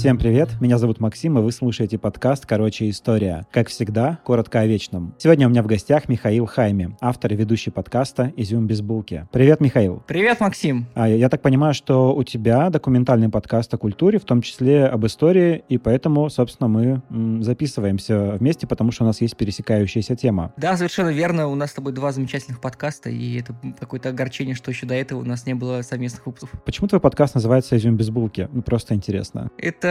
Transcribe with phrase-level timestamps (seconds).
[0.00, 3.46] Всем привет, меня зовут Максим, и вы слушаете подкаст «Короче, история».
[3.52, 5.14] Как всегда, коротко о вечном.
[5.18, 9.28] Сегодня у меня в гостях Михаил Хайми, автор и ведущий подкаста «Изюм без булки».
[9.30, 10.02] Привет, Михаил.
[10.06, 10.86] Привет, Максим.
[10.94, 15.04] А, я так понимаю, что у тебя документальный подкаст о культуре, в том числе об
[15.04, 20.54] истории, и поэтому, собственно, мы м, записываемся вместе, потому что у нас есть пересекающаяся тема.
[20.56, 21.46] Да, совершенно верно.
[21.48, 25.20] У нас с тобой два замечательных подкаста, и это какое-то огорчение, что еще до этого
[25.20, 26.50] у нас не было совместных выпусков.
[26.64, 28.48] Почему твой подкаст называется «Изюм без булки»?
[28.50, 29.50] Ну, просто интересно.
[29.58, 29.89] Это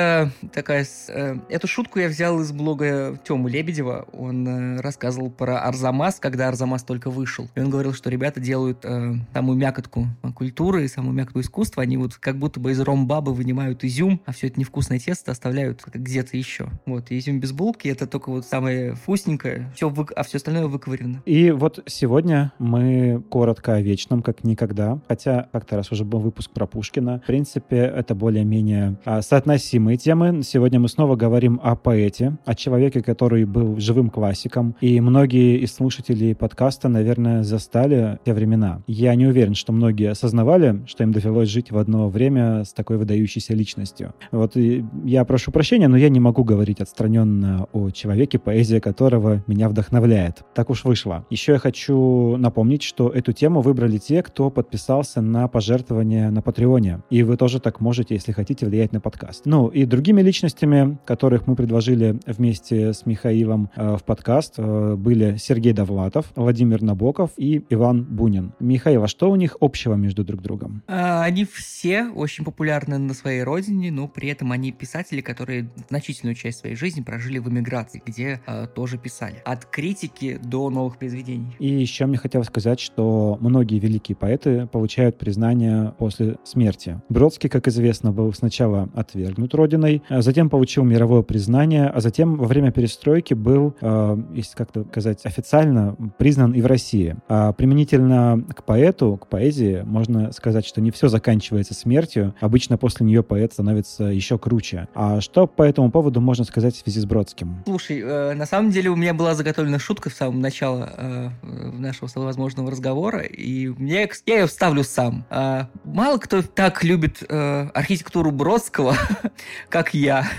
[0.53, 0.85] такая...
[1.07, 4.07] Э, эту шутку я взял из блога Тёмы Лебедева.
[4.13, 7.49] Он э, рассказывал про Арзамас, когда Арзамас только вышел.
[7.55, 11.83] И он говорил, что ребята делают э, самую мякотку культуры, самую мякотку искусства.
[11.83, 15.83] Они вот как будто бы из ромбабы вынимают изюм, а все это невкусное тесто оставляют
[15.85, 16.69] где-то еще.
[16.85, 20.05] Вот, и изюм без булки— это только вот самое вкусненькое, все вы...
[20.15, 21.21] а все остальное выковырено.
[21.25, 24.99] И вот сегодня мы коротко о вечном, как никогда.
[25.07, 27.21] Хотя как-то раз уже был выпуск про Пушкина.
[27.23, 30.43] В принципе, это более-менее а, соотносимый любимые темы.
[30.43, 34.75] Сегодня мы снова говорим о поэте, о человеке, который был живым классиком.
[34.81, 38.83] И многие из слушателей подкаста, наверное, застали те времена.
[38.85, 42.97] Я не уверен, что многие осознавали, что им довелось жить в одно время с такой
[42.97, 44.13] выдающейся личностью.
[44.31, 49.69] Вот я прошу прощения, но я не могу говорить отстраненно о человеке, поэзия которого меня
[49.69, 50.43] вдохновляет.
[50.53, 51.25] Так уж вышло.
[51.31, 57.01] Еще я хочу напомнить, что эту тему выбрали те, кто подписался на пожертвование на Патреоне.
[57.09, 59.43] И вы тоже так можете, если хотите, влиять на подкаст.
[59.45, 65.37] Ну, и другими личностями, которых мы предложили вместе с Михаилом э, в подкаст, э, были
[65.37, 68.51] Сергей Довлатов, Владимир Набоков и Иван Бунин.
[68.59, 70.83] Михаил, а что у них общего между друг другом?
[70.87, 76.35] А, они все очень популярны на своей родине, но при этом они писатели, которые значительную
[76.35, 79.41] часть своей жизни прожили в эмиграции, где э, тоже писали.
[79.45, 81.55] От критики до новых произведений.
[81.59, 87.01] И еще мне хотелось сказать, что многие великие поэты получают признание после смерти.
[87.07, 92.35] Бродский, как известно, был сначала отвергнут родиной, родиной, а затем получил мировое признание, а затем
[92.35, 97.15] во время перестройки был, э, если как-то сказать, официально признан и в России.
[97.27, 102.33] А применительно к поэту, к поэзии, можно сказать, что не все заканчивается смертью.
[102.39, 104.87] Обычно после нее поэт становится еще круче.
[104.95, 107.63] А что по этому поводу можно сказать в связи с Бродским?
[107.65, 112.09] Слушай, э, на самом деле у меня была заготовлена шутка в самом начале э, нашего
[112.15, 115.25] возможного разговора, и мне, я ее вставлю сам.
[115.29, 118.95] Э, мало кто так любит э, архитектуру Бродского,
[119.67, 120.29] как я.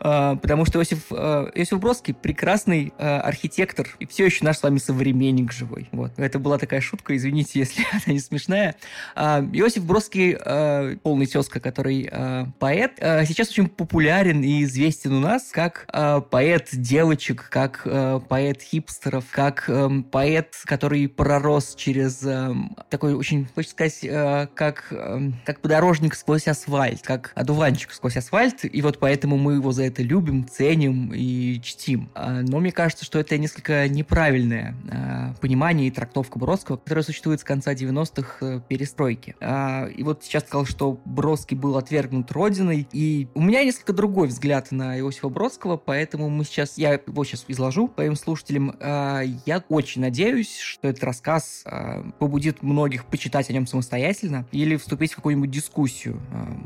[0.00, 4.62] А, потому что Иосиф, а, Иосиф Бродский прекрасный а, архитектор и все еще наш с
[4.62, 5.88] вами современник живой.
[5.92, 6.12] Вот.
[6.18, 8.76] Это была такая шутка, извините, если она не смешная.
[9.16, 10.36] Иосиф Бродский,
[10.98, 12.10] полный тезка, который
[12.58, 15.86] поэт, сейчас очень популярен и известен у нас как
[16.30, 17.86] поэт девочек, как
[18.28, 19.68] поэт хипстеров, как
[20.10, 22.26] поэт, который пророс через
[22.88, 24.92] такой очень, хочется сказать, как,
[25.44, 30.02] как подорожник сквозь асфальт, как одуванчик сквозь асфальт, и вот поэтому мы его за это
[30.02, 32.10] любим, ценим и чтим.
[32.14, 37.40] А, но мне кажется, что это несколько неправильное а, понимание и трактовка Бродского, которая существует
[37.40, 39.36] с конца 90-х э, перестройки.
[39.40, 44.28] А, и вот сейчас сказал, что Бродский был отвергнут родиной, и у меня несколько другой
[44.28, 48.76] взгляд на Иосифа Бродского, поэтому мы сейчас, я его сейчас изложу своим слушателям.
[48.80, 51.64] Я очень надеюсь, что этот рассказ
[52.18, 56.20] побудит многих почитать о нем самостоятельно или вступить в какую-нибудь дискуссию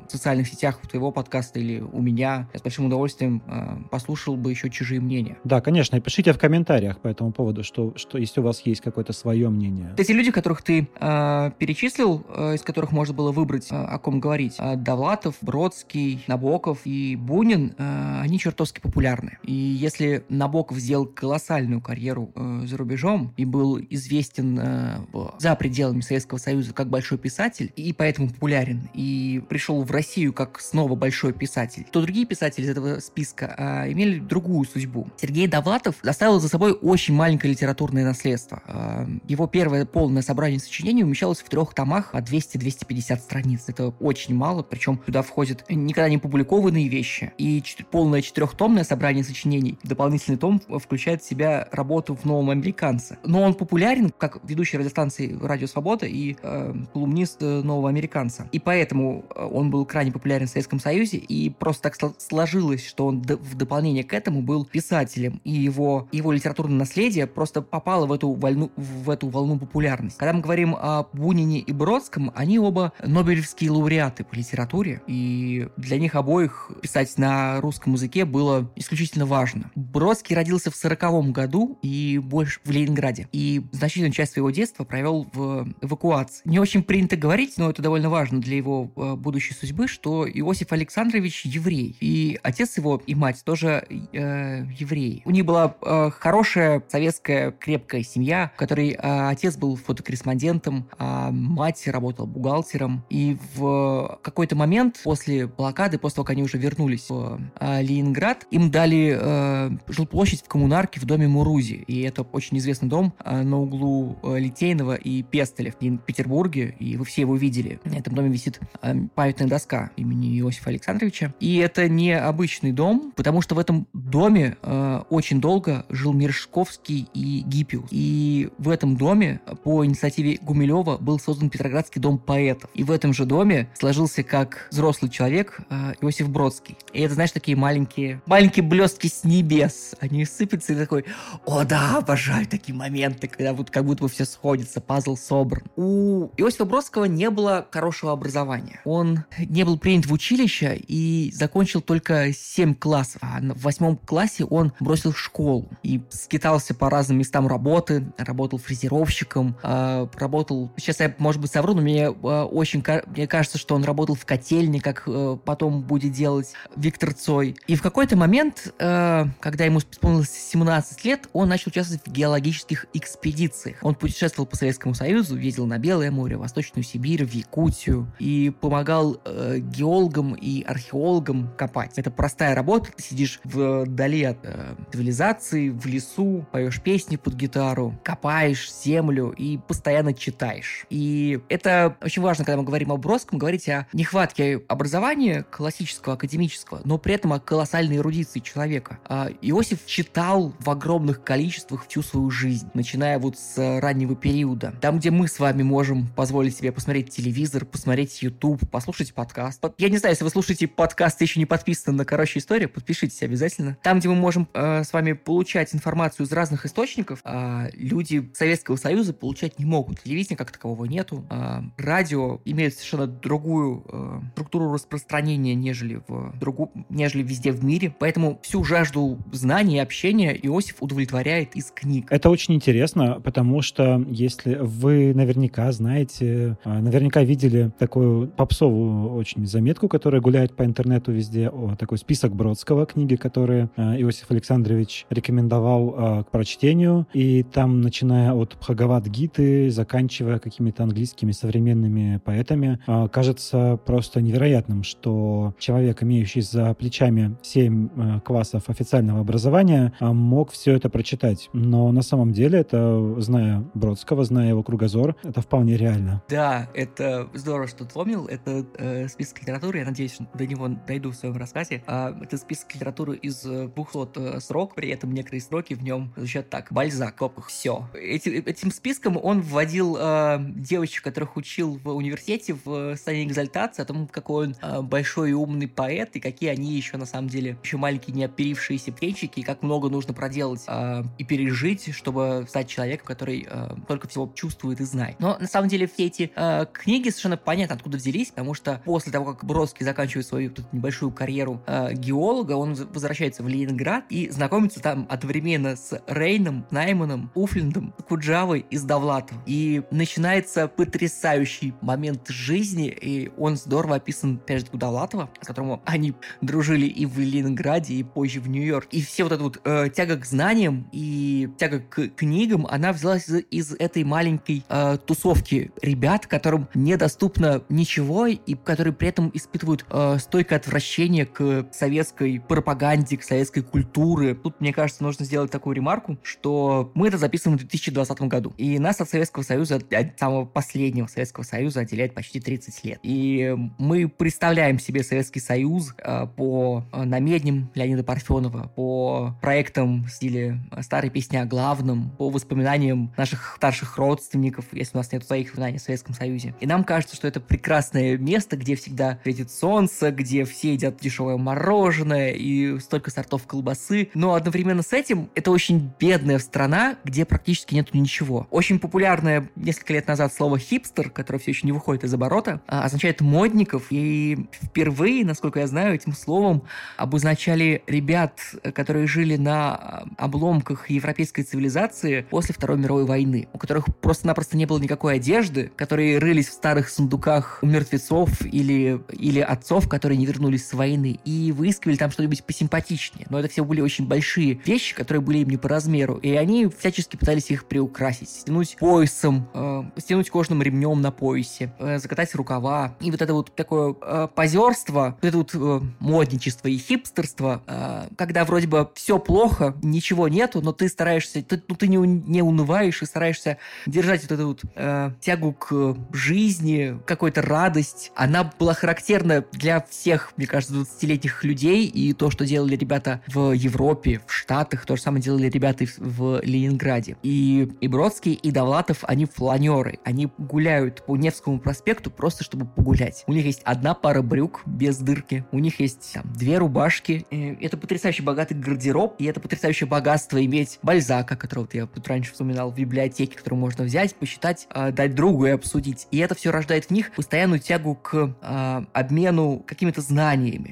[0.09, 2.49] в социальных сетях твоего подкаста или у меня.
[2.53, 5.39] Я с большим удовольствием э, послушал бы еще чужие мнения.
[5.45, 6.01] Да, конечно.
[6.01, 9.95] Пишите в комментариях по этому поводу, что, что если у вас есть какое-то свое мнение.
[9.97, 14.21] Эти люди, которых ты э, перечислил, э, из которых можно было выбрать, э, о ком
[14.21, 19.39] говорить, э, Довлатов, Бродский, Набоков и Бунин, э, они чертовски популярны.
[19.43, 24.99] И если Набоков сделал колоссальную карьеру э, за рубежом и был известен э,
[25.39, 30.61] за пределами Советского Союза как большой писатель, и поэтому популярен, и пришел в Россию как
[30.61, 35.09] снова большой писатель, то другие писатели из этого списка а, имели другую судьбу.
[35.17, 38.63] Сергей Довлатов оставил за собой очень маленькое литературное наследство.
[38.67, 43.65] А, его первое полное собрание сочинений умещалось в трех томах по 200-250 страниц.
[43.69, 49.25] Это очень мало, причем туда входят никогда не публикованные вещи и чет- полное четырехтомное собрание
[49.25, 49.79] сочинений.
[49.83, 53.19] Дополнительный том включает в себя работу в «Новом американце».
[53.25, 58.49] Но он популярен как ведущий радиостанции «Радио Свобода» и э, колумнист э, «Нового американца».
[58.53, 63.07] И поэтому э, он был крайне популярен в Советском Союзе и просто так сложилось, что
[63.07, 68.13] он в дополнение к этому был писателем, и его, его литературное наследие просто попало в
[68.13, 70.19] эту, волну, в эту волну популярности.
[70.19, 75.99] Когда мы говорим о Бунине и Бродском, они оба нобелевские лауреаты по литературе, и для
[75.99, 79.71] них обоих писать на русском языке было исключительно важно.
[79.75, 85.27] Бродский родился в сороковом году и больше в Ленинграде, и значительную часть своего детства провел
[85.33, 86.43] в эвакуации.
[86.45, 90.71] Не очень принято говорить, но это довольно важно для его э, будущей судьбы, что Иосиф
[90.73, 91.97] Александрович еврей.
[92.01, 95.23] И отец его и мать тоже э, евреи.
[95.25, 101.31] У них была э, хорошая советская крепкая семья, в которой э, отец был фотокорреспондентом, а
[101.31, 103.05] мать работала бухгалтером.
[103.11, 108.47] И в какой-то момент после блокады, после того, как они уже вернулись в э, Ленинград,
[108.51, 111.85] им дали э, жилплощадь в коммунарке в доме Мурузи.
[111.87, 116.75] И это очень известный дом э, на углу э, Литейного и Пестеля в Петербурге.
[116.79, 117.81] И вы все его видели.
[117.85, 121.35] На этом доме висит э, памятная доска имени Иосифа Александровича.
[121.45, 127.07] И это не обычный дом, потому что в этом доме э, очень долго жил Мережковский
[127.13, 127.89] и Гиппиус.
[127.91, 132.71] И в этом доме по инициативе Гумилева был создан Петроградский дом поэтов.
[132.73, 136.79] И в этом же доме сложился как взрослый человек э, Иосиф Бродский.
[136.95, 139.95] И это, знаешь, такие маленькие, маленькие блестки с небес.
[140.01, 141.05] Они сыпятся и такой,
[141.45, 145.65] о да, обожаю такие моменты, когда вот как будто бы все сходится, пазл собран.
[145.77, 148.81] У Иосифа Бродского не было хорошего образования.
[148.87, 153.21] Он не был принят в училище и закончил только 7 классов.
[153.23, 159.57] А в восьмом классе он бросил школу и скитался по разным местам работы, работал фрезеровщиком,
[159.63, 160.71] э, работал...
[160.77, 162.85] Сейчас я, может быть, совру, но мне э, очень...
[163.07, 167.57] Мне кажется, что он работал в котельне, как э, потом будет делать Виктор Цой.
[167.67, 172.87] И в какой-то момент, э, когда ему исполнилось 17 лет, он начал участвовать в геологических
[172.95, 173.79] экспедициях.
[173.83, 179.21] Он путешествовал по Советскому Союзу, ездил на Белое море, Восточную Сибирь, в Якутию и помогал
[179.25, 181.24] э, геологам и археологам
[181.57, 181.99] копать.
[181.99, 187.99] Это простая работа, ты сидишь вдали от э, цивилизации, в лесу, поешь песни под гитару,
[188.03, 190.87] копаешь землю и постоянно читаешь.
[190.91, 196.81] И это очень важно, когда мы говорим о Бродском, говорить о нехватке образования классического, академического,
[196.85, 198.99] но при этом о колоссальной эрудиции человека.
[199.07, 204.75] А Иосиф читал в огромных количествах всю свою жизнь, начиная вот с раннего периода.
[204.81, 209.63] Там, где мы с вами можем позволить себе посмотреть телевизор, посмотреть YouTube, послушать подкаст.
[209.79, 213.23] Я не знаю, если вы слушаете подкаст и еще не подписаны на «Короче, история», подпишитесь
[213.23, 213.77] обязательно.
[213.83, 218.77] Там, где мы можем э, с вами получать информацию из разных источников, э, люди Советского
[218.77, 220.03] Союза получать не могут.
[220.03, 221.25] Телевидения как такового нету.
[221.31, 227.95] Э, радио имеет совершенно другую э, структуру распространения, нежели, в другу, нежели везде в мире.
[227.99, 232.07] Поэтому всю жажду знаний и общения Иосиф удовлетворяет из книг.
[232.11, 239.47] Это очень интересно, потому что если вы наверняка знаете, э, наверняка видели такую попсовую очень
[239.47, 245.07] заметку, которая гуляет по интернету везде, о, такой список Бродского, книги, которые э, Иосиф Александрович
[245.11, 247.07] рекомендовал э, к прочтению.
[247.13, 255.55] И там, начиная от Бхагават-гиты, заканчивая какими-то английскими современными поэтами, э, кажется просто невероятным, что
[255.59, 261.51] человек, имеющий за плечами 7 классов официального образования, мог все это прочитать.
[261.53, 266.23] Но на самом деле это, зная Бродского, зная его кругозор, это вполне реально.
[266.29, 268.27] Да, это здорово, что ты помнил.
[268.27, 271.83] Это э, список литературы, я надеюсь, до него дойду в своем рассказе.
[271.87, 276.51] А, это список литературы из 200 э, срок, при этом некоторые сроки в нем звучат
[276.51, 276.73] так.
[276.73, 277.89] Бальзак, копах, все.
[277.95, 283.85] Эти, этим списком он вводил э, девочек, которых учил в университете в состояние экзальтации о
[283.85, 287.57] том, какой он э, большой и умный поэт, и какие они еще на самом деле
[287.63, 293.07] еще маленькие неоперившиеся птенчики, и как много нужно проделать э, и пережить, чтобы стать человеком,
[293.07, 295.17] который э, только всего чувствует и знает.
[295.19, 299.13] Но на самом деле все эти э, книги совершенно понятно, откуда взялись, потому что после
[299.13, 304.81] того, как Бродский заканчивает свою небольшую карьеру э, геолога, он возвращается в Ленинград и знакомится
[304.81, 309.43] там одновременно с Рейном, Найманом, Уфлиндом, Куджавой и с Довлатовым.
[309.47, 315.81] И начинается потрясающий момент жизни, и он здорово описан, опять же, у Довлатова, с которым
[315.85, 318.89] они дружили и в Ленинграде, и позже в Нью-Йорк.
[318.91, 323.29] И все вот эта вот э, тяга к знаниям и тяга к книгам, она взялась
[323.29, 329.85] из, из этой маленькой э, тусовки ребят, которым недоступно ничего, и которые при этом испытывают
[329.91, 334.35] э, стойкое отвращение к советской пропаганде, к советской культуре.
[334.35, 338.55] Тут, мне кажется, нужно сделать такую ремарку, что мы это записываем в 2020 году.
[338.57, 342.99] И нас от Советского Союза, от самого последнего Советского Союза отделяет почти 30 лет.
[343.03, 350.11] И мы представляем себе Советский Союз э, по э, намедням Леонида Парфенова, по проектам в
[350.11, 355.49] стиле старой песни о главном, по воспоминаниям наших старших родственников, если у нас нет своих
[355.49, 356.55] воспоминаний о Советском Союзе.
[356.61, 361.37] И нам кажется, что это прекрасное место, где всегда светит солнце, где все едят дешевое
[361.37, 364.09] мороженое и столько сортов колбасы.
[364.15, 368.47] Но одновременно с этим это очень бедная страна, где практически нету ничего.
[368.51, 372.85] Очень популярное несколько лет назад слово «хипстер», которое все еще не выходит из оборота, а,
[372.85, 373.87] означает модников.
[373.91, 376.63] И впервые, насколько я знаю, этим словом
[376.97, 378.41] обозначали ребят,
[378.75, 384.67] которые жили на а, обломках европейской цивилизации после Второй мировой войны, у которых просто-напросто не
[384.67, 390.44] было никакой одежды, которые рылись в старых сундуках мертвецов или, или отцов, которые не вернулись
[390.45, 393.27] вернулись с войны и выискивали там что-нибудь посимпатичнее.
[393.31, 396.17] Но это все были очень большие вещи, которые были им не по размеру.
[396.17, 398.29] И они всячески пытались их приукрасить.
[398.29, 402.95] Стянуть поясом, э, стянуть кожаным ремнем на поясе, э, закатать рукава.
[403.01, 408.09] И вот это вот такое э, позерство, вот это вот э, модничество и хипстерство, э,
[408.17, 412.43] когда вроде бы все плохо, ничего нету, но ты стараешься, ты, ну, ты не, не
[412.43, 418.13] унываешь и стараешься держать вот эту вот э, тягу к жизни, какую-то радость.
[418.15, 423.53] Она была характерна для всех, мне кажется, 20-летних людей, и то, что делали ребята в
[423.53, 427.17] Европе, в Штатах, то же самое делали ребята в Ленинграде.
[427.23, 429.99] И, и Бродский, и Довлатов, они фланеры.
[430.05, 433.25] Они гуляют по Невскому проспекту просто, чтобы погулять.
[433.27, 437.27] У них есть одна пара брюк без дырки, у них есть там, две рубашки.
[437.31, 442.33] И это потрясающе богатый гардероб, и это потрясающее богатство иметь Бальзака, которого я тут раньше
[442.33, 446.07] вспоминал, в библиотеке, которую можно взять, посчитать, э, дать другу и обсудить.
[446.11, 450.24] И это все рождает в них постоянную тягу к э, обмену какими-то знаниями.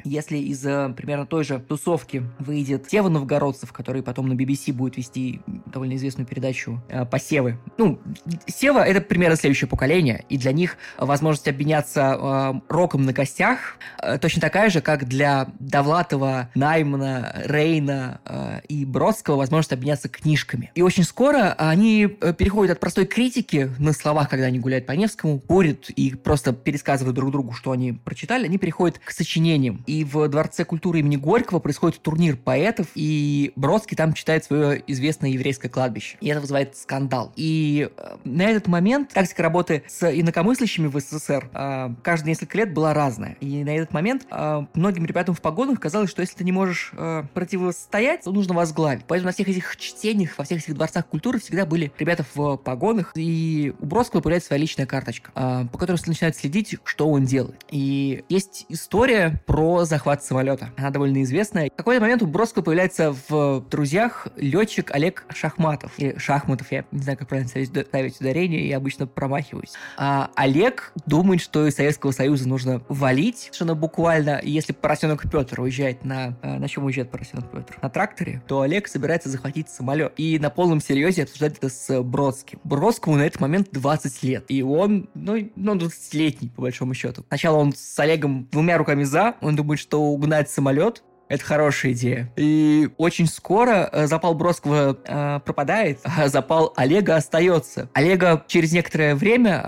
[0.04, 4.96] Если из э, примерно той же тусовки выйдет Тева Новгородцев, который потом на BBC будет
[4.96, 7.58] вести довольно известную передачу э, «Посевы».
[7.78, 8.00] Ну,
[8.46, 14.18] Сева— это примерно следующее поколение, и для них возможность обменяться э, роком на костях э,
[14.18, 20.70] точно такая же, как для Довлатова, Наймана, Рейна э, и Бродского возможность обменяться книжками.
[20.74, 24.92] И очень скоро они э, переходят от простой критики на словах, когда они гуляют по
[24.92, 29.82] Невскому, курят и просто пересказывают друг другу, что они прочитали, они переходят к сочинениям.
[29.86, 35.30] И в Дворце культуры имени Горького происходит турнир поэтов, и Бродский там читает свое известное
[35.30, 36.18] еврейское кладбище.
[36.20, 37.32] И это вызывает скандал.
[37.36, 42.74] И э, на этот момент тактика работы с инакомыслящими в СССР э, каждые несколько лет
[42.74, 43.36] была разная.
[43.40, 46.92] И на этот момент э, многим ребятам в погонах казалось, что если ты не можешь
[47.34, 49.04] противостоять, то нужно возглавить.
[49.06, 53.12] Поэтому на всех этих чтениях, во всех этих дворцах культуры всегда были ребята в погонах,
[53.14, 55.30] и у Бродского появляется своя личная карточка,
[55.72, 57.64] по которой начинает следить, что он делает.
[57.70, 60.70] И есть история про захват самолета.
[60.76, 61.70] Она довольно известная.
[61.70, 65.92] В какой-то момент у Бродского появляется в друзьях летчик Олег Шахматов.
[65.98, 69.72] Или Шахматов, я не знаю, как правильно ставить ударение, я обычно промахиваюсь.
[69.96, 76.04] А Олег думает, что из Советского Союза нужно валить, на буквально, если поросенок Петр уезжает
[76.04, 76.36] на...
[76.42, 77.78] Э, на чем уезжает поросенок Петр?
[77.80, 80.12] На тракторе, то Олег собирается захватить самолет.
[80.16, 82.60] И на полном серьезе обсуждает это с Бродским.
[82.64, 84.44] Бродскому на этот момент 20 лет.
[84.48, 87.24] И он, ну, ну 20-летний, по большому счету.
[87.28, 92.30] Сначала он с Олегом двумя руками за, он думает, что угнать самолет, это хорошая идея.
[92.36, 97.88] И очень скоро э, запал Бродского э, пропадает, а запал Олега остается.
[97.94, 99.62] Олега через некоторое время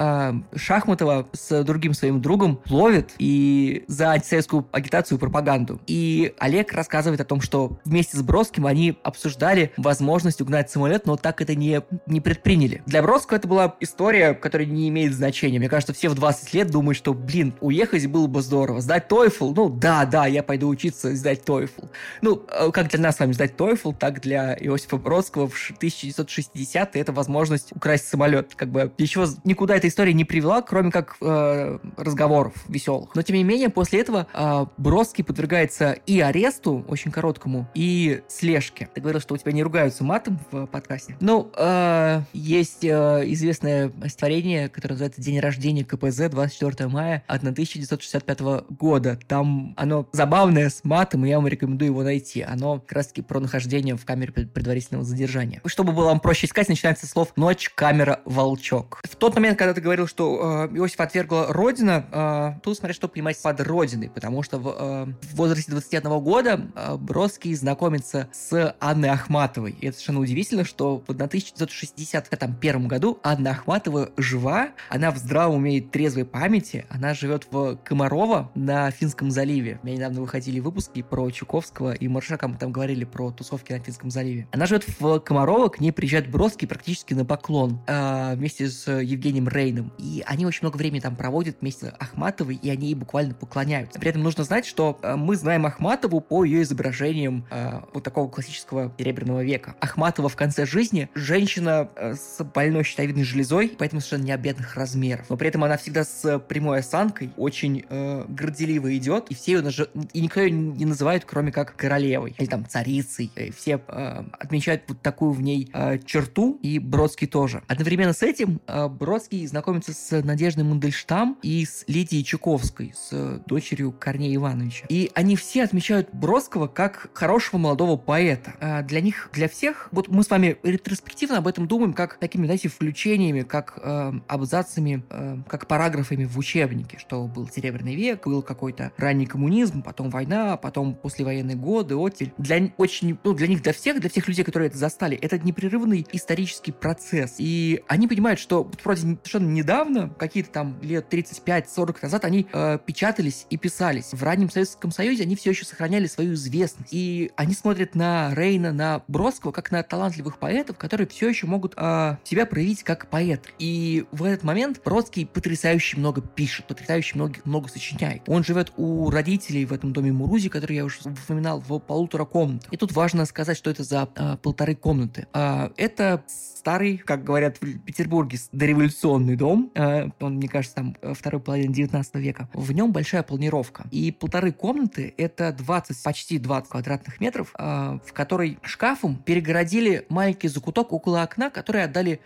[0.53, 5.81] э, Шахматова с другим своим другом ловит и за антисоветскую агитацию и пропаганду.
[5.87, 11.17] И Олег рассказывает о том, что вместе с Бродским они обсуждали возможность угнать самолет, но
[11.17, 12.83] так это не, не предприняли.
[12.85, 15.59] Для Бродского это была история, которая не имеет значения.
[15.59, 18.83] Мне кажется, все в 20 лет думают, что, блин, уехать было бы здорово.
[18.83, 21.91] Сдать TOEFL, ну да, да, я пойду учиться сдать TOEFL TOEFL.
[22.23, 26.97] Ну, э, как для нас с вами сдать TOEFL, так для Иосифа Бродского в 1960
[26.97, 28.55] это возможность украсть самолет.
[28.55, 33.15] Как бы ничего, никуда эта история не привела, кроме как э, разговоров веселых.
[33.15, 38.89] Но, тем не менее, после этого э, Бродский подвергается и аресту, очень короткому, и слежке.
[38.95, 41.17] Ты говорил, что у тебя не ругаются матом в подкасте.
[41.21, 49.19] Ну, э, есть э, известное стихотворение, которое называется «День рождения КПЗ, 24 мая 1965 года».
[49.27, 52.43] Там оно забавное, с матом, и я вам рекомендую его найти.
[52.43, 55.61] Оно как раз-таки про нахождение в камере предварительного задержания.
[55.67, 59.01] Чтобы было вам проще искать, начинается слов «ночь, камера, волчок».
[59.03, 63.09] В тот момент, когда ты говорил, что э, Иосиф отвергла Родина, э, тут смотри, что
[63.09, 68.77] понимать под Родиной, потому что в, э, в возрасте 21 года э, Бродский знакомится с
[68.79, 69.73] Анной Ахматовой.
[69.81, 75.79] И это совершенно удивительно, что в 1961 году Анна Ахматова жива, она в здравом уме
[75.79, 79.81] и трезвой памяти, она живет в Комарова на Финском заливе.
[79.83, 83.79] У меня недавно выходили выпуски про Чуковского и Маршака мы там говорили про тусовки на
[83.81, 84.47] Финском заливе.
[84.53, 89.49] Она живет в Комарово, к ней приезжает Бродский практически на поклон э, вместе с Евгением
[89.49, 89.93] Рейном.
[89.99, 93.99] И они очень много времени там проводят вместе с Ахматовой, и они ей буквально поклоняются.
[93.99, 98.29] При этом нужно знать, что э, мы знаем Ахматову по ее изображениям э, вот такого
[98.29, 99.77] классического серебряного века.
[99.81, 105.27] Ахматова в конце жизни женщина с больной щитовидной железой, поэтому совершенно необъятных размеров.
[105.29, 109.63] Но при этом она всегда с прямой осанкой, очень э, горделиво идет, и все ее
[109.63, 109.81] наж...
[110.13, 113.31] и никто ее не называет называют, кроме как королевой или там царицей.
[113.37, 117.63] И все э, отмечают вот такую в ней э, черту, и Бродский тоже.
[117.69, 123.93] Одновременно с этим э, Бродский знакомится с Надеждой Мандельштам и с Лидией Чуковской, с дочерью
[123.93, 124.87] Корнея Ивановича.
[124.89, 128.55] И они все отмечают Бродского как хорошего молодого поэта.
[128.61, 132.47] А для них, для всех, вот мы с вами ретроспективно об этом думаем как такими,
[132.47, 138.43] знаете, включениями, как э, абзацами, э, как параграфами в учебнике, что был Серебряный век, был
[138.43, 142.33] какой-то ранний коммунизм, потом война, потом послевоенные годы, оттель.
[142.39, 146.07] Для очень, ну, для них, для всех, для всех людей, которые это застали, это непрерывный
[146.13, 147.35] исторический процесс.
[147.37, 153.47] И они понимают, что вроде совершенно недавно, какие-то там лет 35-40 назад, они э, печатались
[153.51, 154.13] и писались.
[154.13, 156.89] В раннем Советском Союзе они все еще сохраняли свою известность.
[156.91, 161.75] И они смотрят на Рейна, на Бродского, как на талантливых поэтов, которые все еще могут
[161.77, 163.53] э, себя проявить как поэт.
[163.59, 168.23] И в этот момент Бродский потрясающе много пишет, потрясающе много, много сочиняет.
[168.27, 172.73] Он живет у родителей в этом доме Мурузи, который я уже упоминал, в полутора комнатах.
[172.73, 175.27] И тут важно сказать, что это за э, полторы комнаты.
[175.33, 176.25] Э, это
[176.65, 179.71] старый, как говорят в Петербурге, дореволюционный дом.
[179.75, 182.49] Э, он, мне кажется, там э, второй половины 19 века.
[182.55, 183.85] В нем большая планировка.
[183.91, 190.49] И полторы комнаты— это 20, почти 20 квадратных метров, э, в которой шкафом перегородили маленький
[190.49, 192.21] закуток около окна, который отдали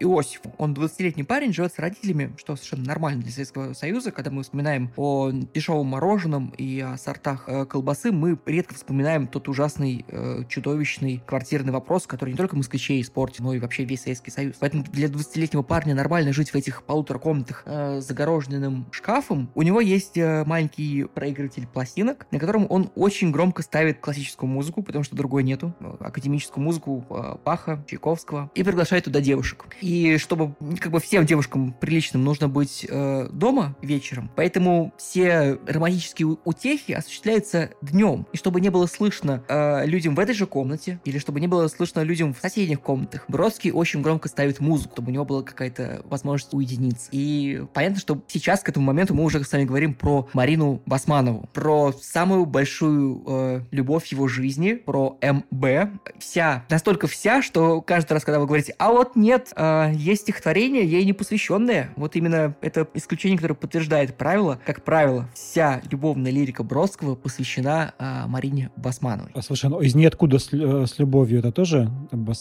[0.00, 0.52] Иосифу.
[0.58, 4.10] Он 20-летний парень, живет с родителями, что совершенно нормально для Советского Союза.
[4.10, 10.04] Когда мы вспоминаем о дешевом мороженом и о сортах колбасы, мы редко вспоминаем тот ужасный,
[10.48, 14.56] чудовищный квартирный вопрос, который не только москвичей испортил, но и вообще весь Советский Союз.
[14.60, 19.50] Поэтому для 20-летнего парня нормально жить в этих полутора комнатах э, загороженным шкафом.
[19.54, 24.82] У него есть э, маленький проигрыватель пластинок, на котором он очень громко ставит классическую музыку,
[24.82, 25.74] потому что другой нету.
[25.80, 28.50] Э, академическую музыку э, Баха, Чайковского.
[28.54, 29.66] И приглашает туда девушек.
[29.80, 36.36] И чтобы как бы всем девушкам приличным нужно быть э, дома вечером, поэтому все романтические
[36.44, 38.03] утехи осуществляются днем.
[38.32, 41.68] И чтобы не было слышно э, людям в этой же комнате, или чтобы не было
[41.68, 46.02] слышно людям в соседних комнатах, Бродский очень громко ставит музыку, чтобы у него была какая-то
[46.04, 47.08] возможность уединиться.
[47.12, 51.48] И понятно, что сейчас, к этому моменту, мы уже с вами говорим про Марину Басманову,
[51.52, 56.00] про самую большую э, любовь его жизни, про МБ.
[56.18, 60.84] Вся, настолько вся, что каждый раз, когда вы говорите, а вот нет, э, есть стихотворение,
[60.84, 61.90] ей не посвященное.
[61.96, 64.60] Вот именно это исключение, которое подтверждает правило.
[64.64, 69.32] Как правило, вся любовная лирика Бродского посвящена э, Марине Басмановой.
[69.34, 71.90] А, слушай, ну из ниоткуда с, э, с любовью это тоже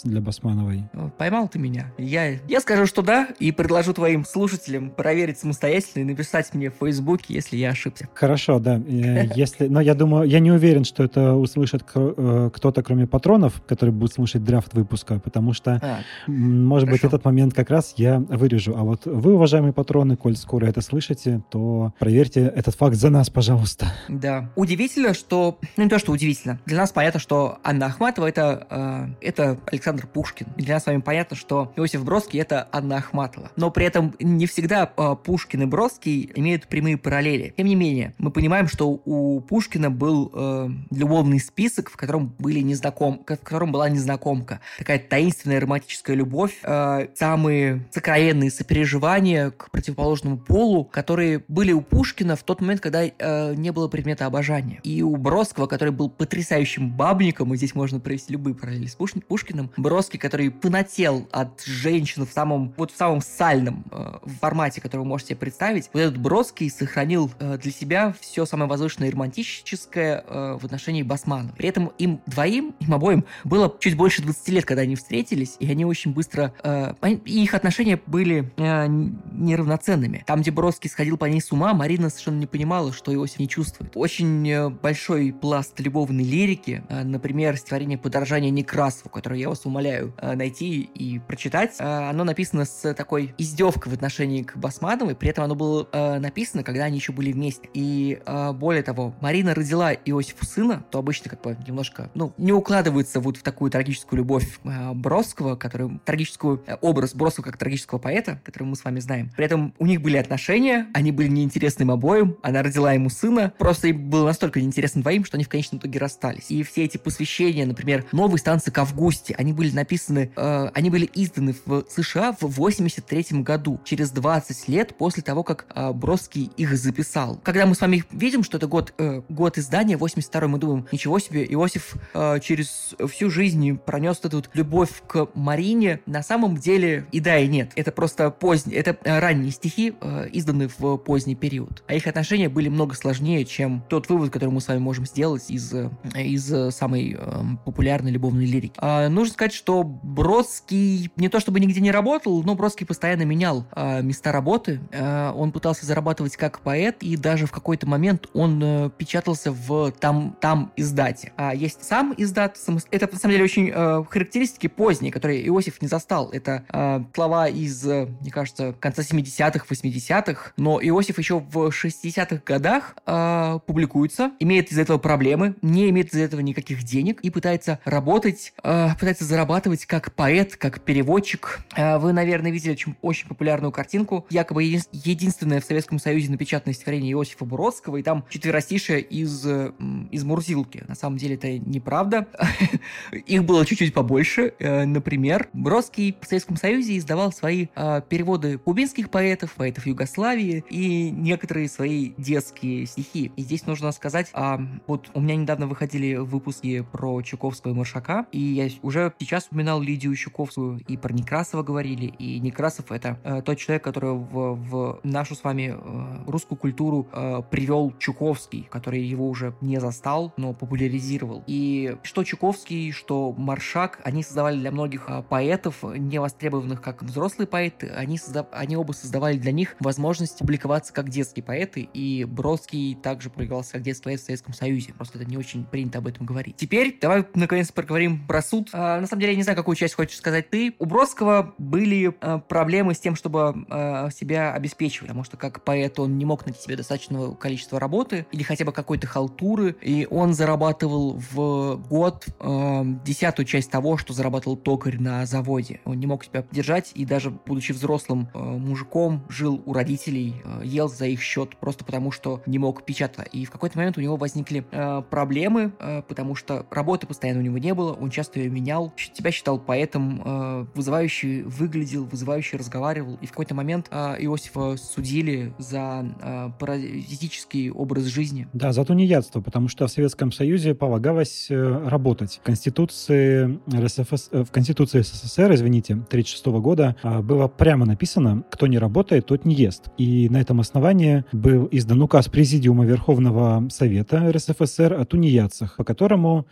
[0.03, 0.83] для Басмановой?
[1.17, 1.91] Поймал ты меня?
[1.97, 6.75] Я, я скажу, что да, и предложу твоим слушателям проверить самостоятельно и написать мне в
[6.75, 8.07] Фейсбуке, если я ошибся.
[8.13, 8.77] Хорошо, да.
[8.77, 13.61] Э, если, но я думаю, я не уверен, что это услышит э, кто-то, кроме патронов,
[13.67, 17.05] который будет слушать драфт выпуска, потому что, а, может хорошо.
[17.05, 18.75] быть, этот момент как раз я вырежу.
[18.75, 23.29] А вот вы, уважаемые патроны, коль скоро это слышите, то проверьте этот факт за нас,
[23.29, 23.87] пожалуйста.
[24.07, 24.51] Да.
[24.55, 25.32] Удивительно, что...
[25.33, 26.59] Ну, не то, что удивительно.
[26.67, 30.45] Для нас понятно, что Анна Ахматова это, э, это Александр Пушкин.
[30.57, 33.49] Для нас с вами понятно, что Иосиф Бродский— это Анна Ахматова.
[33.55, 37.51] Но при этом не всегда э, Пушкин и Бродский имеют прямые параллели.
[37.57, 42.59] Тем не менее, мы понимаем, что у Пушкина был э, любовный список, в котором были
[42.59, 43.23] незнаком...
[43.23, 44.59] в котором была незнакомка.
[44.77, 52.35] Такая таинственная романтическая любовь, э, самые сокровенные сопереживания к противоположному полу, которые были у Пушкина
[52.35, 54.79] в тот момент, когда э, не было предмета обожания.
[54.83, 59.71] И у Бродского, который был потрясающим бабником, и здесь можно провести любые параллели с Пушкиным,
[59.77, 60.53] Бродский, который
[60.93, 65.37] хотел от женщин в самом, вот в самом сальном э, формате, который вы можете себе
[65.37, 70.65] представить, вот этот Бродский сохранил э, для себя все самое возвышенное и романтическое э, в
[70.65, 71.53] отношении Басмана.
[71.57, 75.71] При этом им двоим, им обоим, было чуть больше 20 лет, когда они встретились, и
[75.71, 76.53] они очень быстро...
[76.63, 80.23] Э, и их отношения были э, неравноценными.
[80.27, 83.47] Там, где Бродский сходил по ней с ума, Марина совершенно не понимала, что Иосиф не
[83.47, 83.93] чувствует.
[83.95, 84.69] Очень э,
[85.13, 90.81] большой пласт любовной лирики, э, например, стихотворение «Подорожание Некрасову», которое я вас умоляю э, найти
[90.81, 91.75] и прочитать.
[91.77, 96.63] Э, оно написано с такой издевкой в отношении к Басмановой, при этом оно было написано,
[96.63, 97.69] когда они еще были вместе.
[97.73, 98.19] И
[98.55, 103.37] более того, Марина родила Иосифу сына, то обычно как бы немножко, ну, не укладывается вот
[103.37, 108.83] в такую трагическую любовь Бродского, который, трагическую образ Бродского как трагического поэта, который мы с
[108.83, 109.31] вами знаем.
[109.35, 113.53] При этом у них были отношения, они были неинтересны им обоим, она родила ему сына,
[113.57, 116.45] просто им было настолько неинтересно двоим, что они в конечном итоге расстались.
[116.49, 121.09] И все эти посвящения, например, новой станции к Августе, они были написаны, э, они были
[121.13, 126.75] изданы в США в 83 году, через 20 лет после того, как э, Бродский их
[126.77, 127.39] записал.
[127.43, 131.19] Когда мы с вами видим, что это год, э, год издания, 82 мы думаем, ничего
[131.19, 135.99] себе, Иосиф э, через всю жизнь пронес эту любовь к Марине.
[136.05, 137.71] На самом деле и да, и нет.
[137.75, 141.83] Это просто поздние, это э, ранние стихи, э, изданные в поздний период.
[141.87, 145.49] А их отношения были много сложнее, чем тот вывод, который мы с вами можем сделать
[145.49, 145.73] из,
[146.15, 148.75] из самой э, популярной любовной лирики.
[148.77, 153.65] А, нужно сказать, что Бродский не то чтобы нигде не работал, но Бродский постоянно менял
[153.75, 154.79] э, места работы.
[154.91, 159.91] Э, он пытался зарабатывать как поэт, и даже в какой-то момент он э, печатался в
[159.91, 161.33] там, там издате.
[161.37, 162.57] А есть сам издат,
[162.91, 166.29] это на самом деле очень э, характеристики поздние, которые Иосиф не застал.
[166.31, 172.41] Это э, слова из, э, мне кажется, конца 70-х, 80-х, но Иосиф еще в 60-х
[172.45, 177.79] годах э, публикуется, имеет из-за этого проблемы, не имеет из-за этого никаких денег и пытается
[177.85, 181.61] работать, э, пытается зарабатывать как поэт, как переводчик.
[181.75, 186.73] Э, вы, наверное, видели очень, очень популярную картинку, якобы еди- единственное в Советском Союзе напечатанное
[186.73, 189.71] стихотворение Иосифа Бродского, и там четверостишие из, э,
[190.11, 190.83] из Мурзилки.
[190.87, 192.27] На самом деле это неправда.
[193.11, 194.53] Их было чуть-чуть побольше.
[194.59, 201.09] Э, например, Бродский в Советском Союзе издавал свои э, переводы кубинских поэтов, поэтов Югославии и
[201.11, 203.31] некоторые свои детские стихи.
[203.35, 208.25] И здесь нужно сказать, а, вот у меня недавно выходили выпуски про Чуковского и Маршака,
[208.31, 213.41] и я уже сейчас упоминал Лидию Чуковскую, и про Некрасова говорили, и Некрасов это э,
[213.41, 219.01] тот человек, который в, в нашу с вами э, русскую культуру э, привел Чуковский, который
[219.03, 221.43] его уже не застал, но популяризировал.
[221.47, 227.47] И что Чуковский, что Маршак, они создавали для многих э, поэтов, не востребованных как взрослые
[227.47, 228.47] поэты, они, созда...
[228.51, 233.81] они оба создавали для них возможность публиковаться как детские поэты, и Бродский также публиковался как
[233.83, 234.62] детский поэт в Советском Союзе.
[234.93, 236.55] Просто это не очень принято об этом говорить.
[236.57, 238.69] Теперь давай наконец поговорим про суд.
[238.73, 240.75] А, на самом деле, я не знаю, какую часть хочешь сказать ты.
[240.79, 245.99] У Бродского были а, проблемы с тем, чтобы а, себя обеспечивать, потому что как поэт
[245.99, 250.33] он не мог найти себе достаточного количества работы или хотя бы какой-то халтуры, и он
[250.33, 255.81] зарабатывал в год а, десятую часть того, что зарабатывал токарь на заводе.
[255.85, 260.61] Он не мог себя держать и даже будучи взрослым а, мужиком жил у родителей, а,
[260.63, 263.29] ел за их счет просто потому, что не мог печатать.
[263.31, 267.43] И в какой-то момент у него возникли а, проблемы, а, потому что работы постоянно у
[267.43, 273.17] него не было, он часто ее менял, себя считал поэтом, а, вызывающий выглядел, вызывающий разговаривал.
[273.21, 278.47] И в какой-то момент а, Иосифа судили за а, паразитический образ жизни.
[278.53, 282.39] Да, за тунеядство, потому что в Советском Союзе полагалось э, работать.
[282.41, 288.67] В Конституции, РСФС, э, в Конституции СССР, извините, 1936 года а, было прямо написано, кто
[288.67, 289.89] не работает, тот не ест.
[289.97, 296.45] И на этом основании был издан указ Президиума Верховного Совета РСФСР о тунеядцах, по которому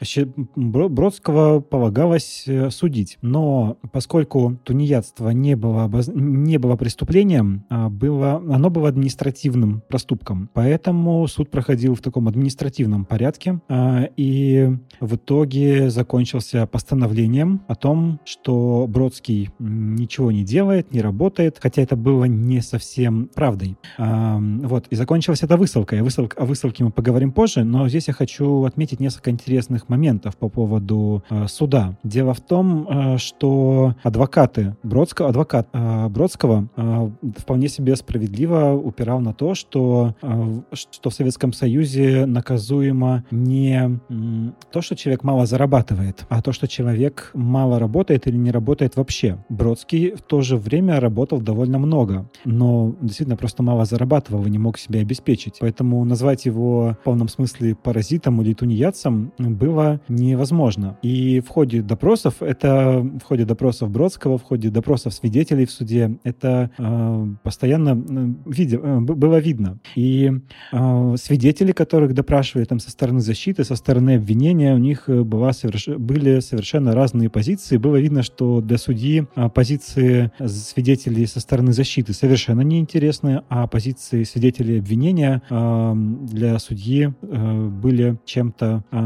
[0.55, 3.17] Бродского полагалось э, судить.
[3.21, 6.09] Но поскольку тунеядство не было, обоз...
[6.13, 8.35] не было преступлением, а было...
[8.35, 10.49] оно было административным проступком.
[10.53, 13.59] Поэтому суд проходил в таком административном порядке.
[13.67, 21.57] А, и в итоге закончился постановлением о том, что Бродский ничего не делает, не работает,
[21.59, 23.77] хотя это было не совсем правдой.
[23.97, 25.99] Вот, и закончилась эта высылка.
[25.99, 31.23] О высылке мы поговорим позже, но здесь я хочу отметить несколько интересных моментов по поводу
[31.29, 31.97] э, суда.
[32.03, 39.21] Дело в том, э, что адвокаты Бродского, адвокат э, Бродского э, вполне себе справедливо упирал
[39.21, 45.45] на то, что, э, что в Советском Союзе наказуемо не м, то, что человек мало
[45.45, 49.37] зарабатывает, а то, что человек мало работает или не работает вообще.
[49.47, 54.59] Бродский в то же время работал довольно много, но действительно просто мало зарабатывал и не
[54.59, 55.59] мог себя обеспечить.
[55.61, 60.97] Поэтому назвать его в полном смысле паразитом или тунеядцем было невозможно.
[61.01, 66.17] И в ходе допросов, это в ходе допросов Бродского, в ходе допросов свидетелей в суде,
[66.23, 69.79] это э, постоянно э, виде, э, было видно.
[69.95, 70.31] И
[70.71, 75.87] э, свидетели, которых допрашивали там со стороны защиты, со стороны обвинения, у них была соверш...
[75.87, 77.77] были совершенно разные позиции.
[77.77, 84.23] Было видно, что для судьи э, позиции свидетелей со стороны защиты совершенно неинтересны, а позиции
[84.23, 85.93] свидетелей обвинения э,
[86.31, 88.97] для судьи э, были чем-то э,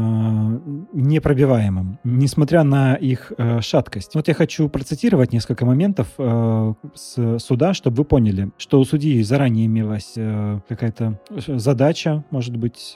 [0.92, 4.14] непробиваемым, несмотря на их э, шаткость.
[4.14, 9.22] Вот я хочу процитировать несколько моментов э, с суда, чтобы вы поняли, что у судьи
[9.22, 12.94] заранее имелась э, какая-то задача, может быть,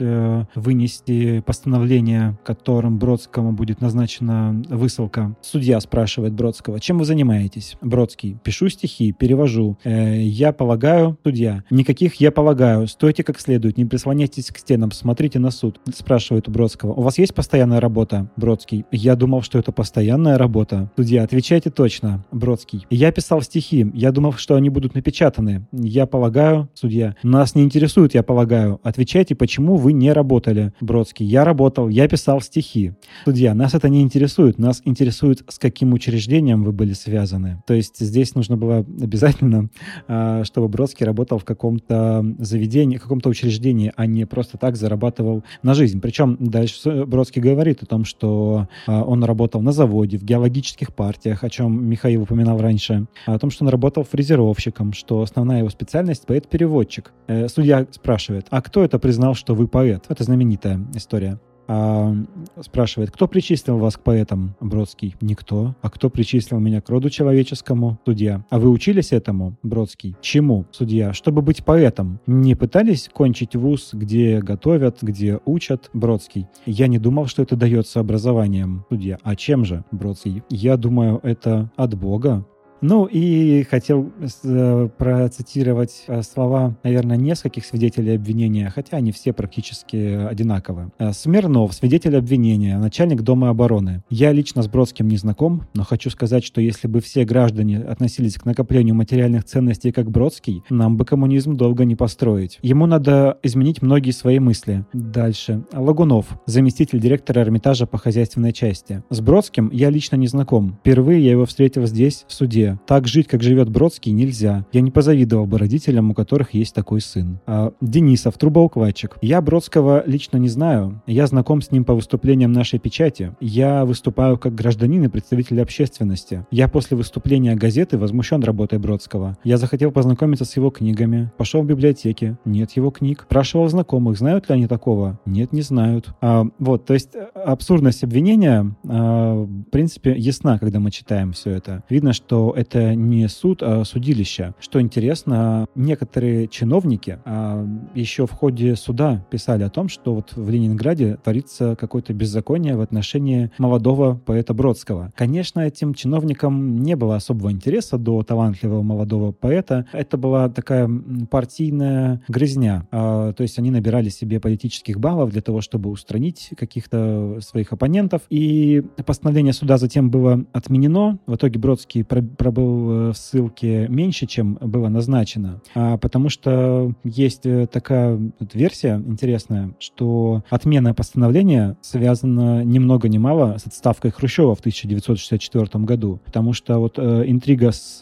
[0.54, 5.34] вынести постановление, которым Бродскому будет назначена высылка.
[5.40, 7.76] Судья спрашивает Бродского, чем вы занимаетесь?
[7.80, 9.78] Бродский, пишу стихи, перевожу.
[9.84, 15.50] Я полагаю, судья, никаких я полагаю, стойте как следует, не прислоняйтесь к стенам, смотрите на
[15.50, 15.80] суд.
[15.94, 18.30] Спрашивает у Бродского, у вас есть постоянная работа?
[18.36, 20.90] Бродский, я думал, что это постоянная работа.
[20.96, 22.24] Судья, отвечайте точно.
[22.30, 25.66] Бродский, я писал стихи, я думал, что они будут напечатаны.
[25.72, 28.80] Я полагаю, судья, нас не интересует, я полагаю.
[28.82, 30.72] Отвечайте, почему вы не работали?
[30.80, 32.94] Бродский, я работал, я писал стихи.
[33.24, 37.62] Судья, нас это не интересует, нас интересует, с каким учреждением вы были связаны.
[37.66, 39.70] То есть здесь нужно было обязательно,
[40.08, 45.29] а, чтобы Бродский работал в каком-то заведении, в каком-то учреждении, а не просто так зарабатывал
[45.30, 46.00] рассчитывал на жизнь.
[46.00, 51.44] Причем дальше Бродский говорит о том, что а, он работал на заводе, в геологических партиях,
[51.44, 56.26] о чем Михаил упоминал раньше, о том, что он работал фрезеровщиком, что основная его специальность—
[56.26, 57.12] поэт-переводчик.
[57.28, 60.04] Э, судья спрашивает, а кто это признал, что вы поэт?
[60.08, 61.38] Это знаменитая история
[61.72, 62.12] а,
[62.60, 65.14] спрашивает, кто причислил вас к поэтам, Бродский?
[65.20, 65.76] Никто.
[65.82, 68.00] А кто причислил меня к роду человеческому?
[68.04, 68.44] Судья.
[68.50, 70.16] А вы учились этому, Бродский?
[70.20, 70.66] Чему?
[70.72, 71.12] Судья.
[71.12, 72.18] Чтобы быть поэтом.
[72.26, 75.90] Не пытались кончить вуз, где готовят, где учат?
[75.92, 76.48] Бродский.
[76.66, 78.84] Я не думал, что это дается образованием.
[78.88, 79.18] Судья.
[79.22, 80.42] А чем же, Бродский?
[80.50, 82.44] Я думаю, это от Бога.
[82.80, 84.10] Ну и хотел
[84.42, 90.90] э, процитировать э, слова, наверное, нескольких свидетелей обвинения, хотя они все практически одинаковы.
[90.98, 94.02] Э, Смирнов, свидетель обвинения, начальник Дома обороны.
[94.08, 98.36] Я лично с Бродским не знаком, но хочу сказать, что если бы все граждане относились
[98.36, 102.58] к накоплению материальных ценностей как Бродский, нам бы коммунизм долго не построить.
[102.62, 104.86] Ему надо изменить многие свои мысли.
[104.94, 105.64] Дальше.
[105.72, 109.02] Лагунов, заместитель директора Эрмитажа по хозяйственной части.
[109.10, 110.78] С Бродским я лично не знаком.
[110.80, 112.69] Впервые я его встретил здесь, в суде.
[112.86, 114.66] Так жить, как живет Бродский, нельзя.
[114.72, 117.40] Я не позавидовал бы родителям, у которых есть такой сын.
[117.46, 119.16] А, Денисов, трубоукладчик.
[119.22, 121.02] Я Бродского лично не знаю.
[121.06, 123.34] Я знаком с ним по выступлениям нашей печати.
[123.40, 126.46] Я выступаю как гражданин и представитель общественности.
[126.50, 129.36] Я после выступления газеты возмущен работой Бродского.
[129.44, 131.30] Я захотел познакомиться с его книгами.
[131.36, 132.36] Пошел в библиотеки.
[132.44, 133.26] Нет его книг.
[133.28, 135.18] Спрашивал знакомых, знают ли они такого?
[135.26, 136.14] Нет, не знают.
[136.20, 141.84] А, вот, то есть абсурдность обвинения, а, в принципе, ясна, когда мы читаем все это.
[141.88, 144.54] Видно, что это не суд, а судилище.
[144.60, 150.50] Что интересно, некоторые чиновники а, еще в ходе суда писали о том, что вот в
[150.50, 155.12] Ленинграде творится какое-то беззаконие в отношении молодого поэта Бродского.
[155.16, 159.86] Конечно, этим чиновникам не было особого интереса до талантливого молодого поэта.
[159.92, 160.90] Это была такая
[161.30, 162.86] партийная грызня.
[162.90, 168.22] А, то есть они набирали себе политических баллов для того, чтобы устранить каких-то своих оппонентов.
[168.30, 171.18] И постановление суда затем было отменено.
[171.26, 172.04] В итоге Бродский
[172.50, 178.20] пробыл э, в ссылке меньше, чем было назначено, а потому что есть э, такая
[178.52, 185.84] версия интересная, что отмена постановления связана ни много ни мало с отставкой Хрущева в 1964
[185.84, 188.00] году, потому что вот э, интрига с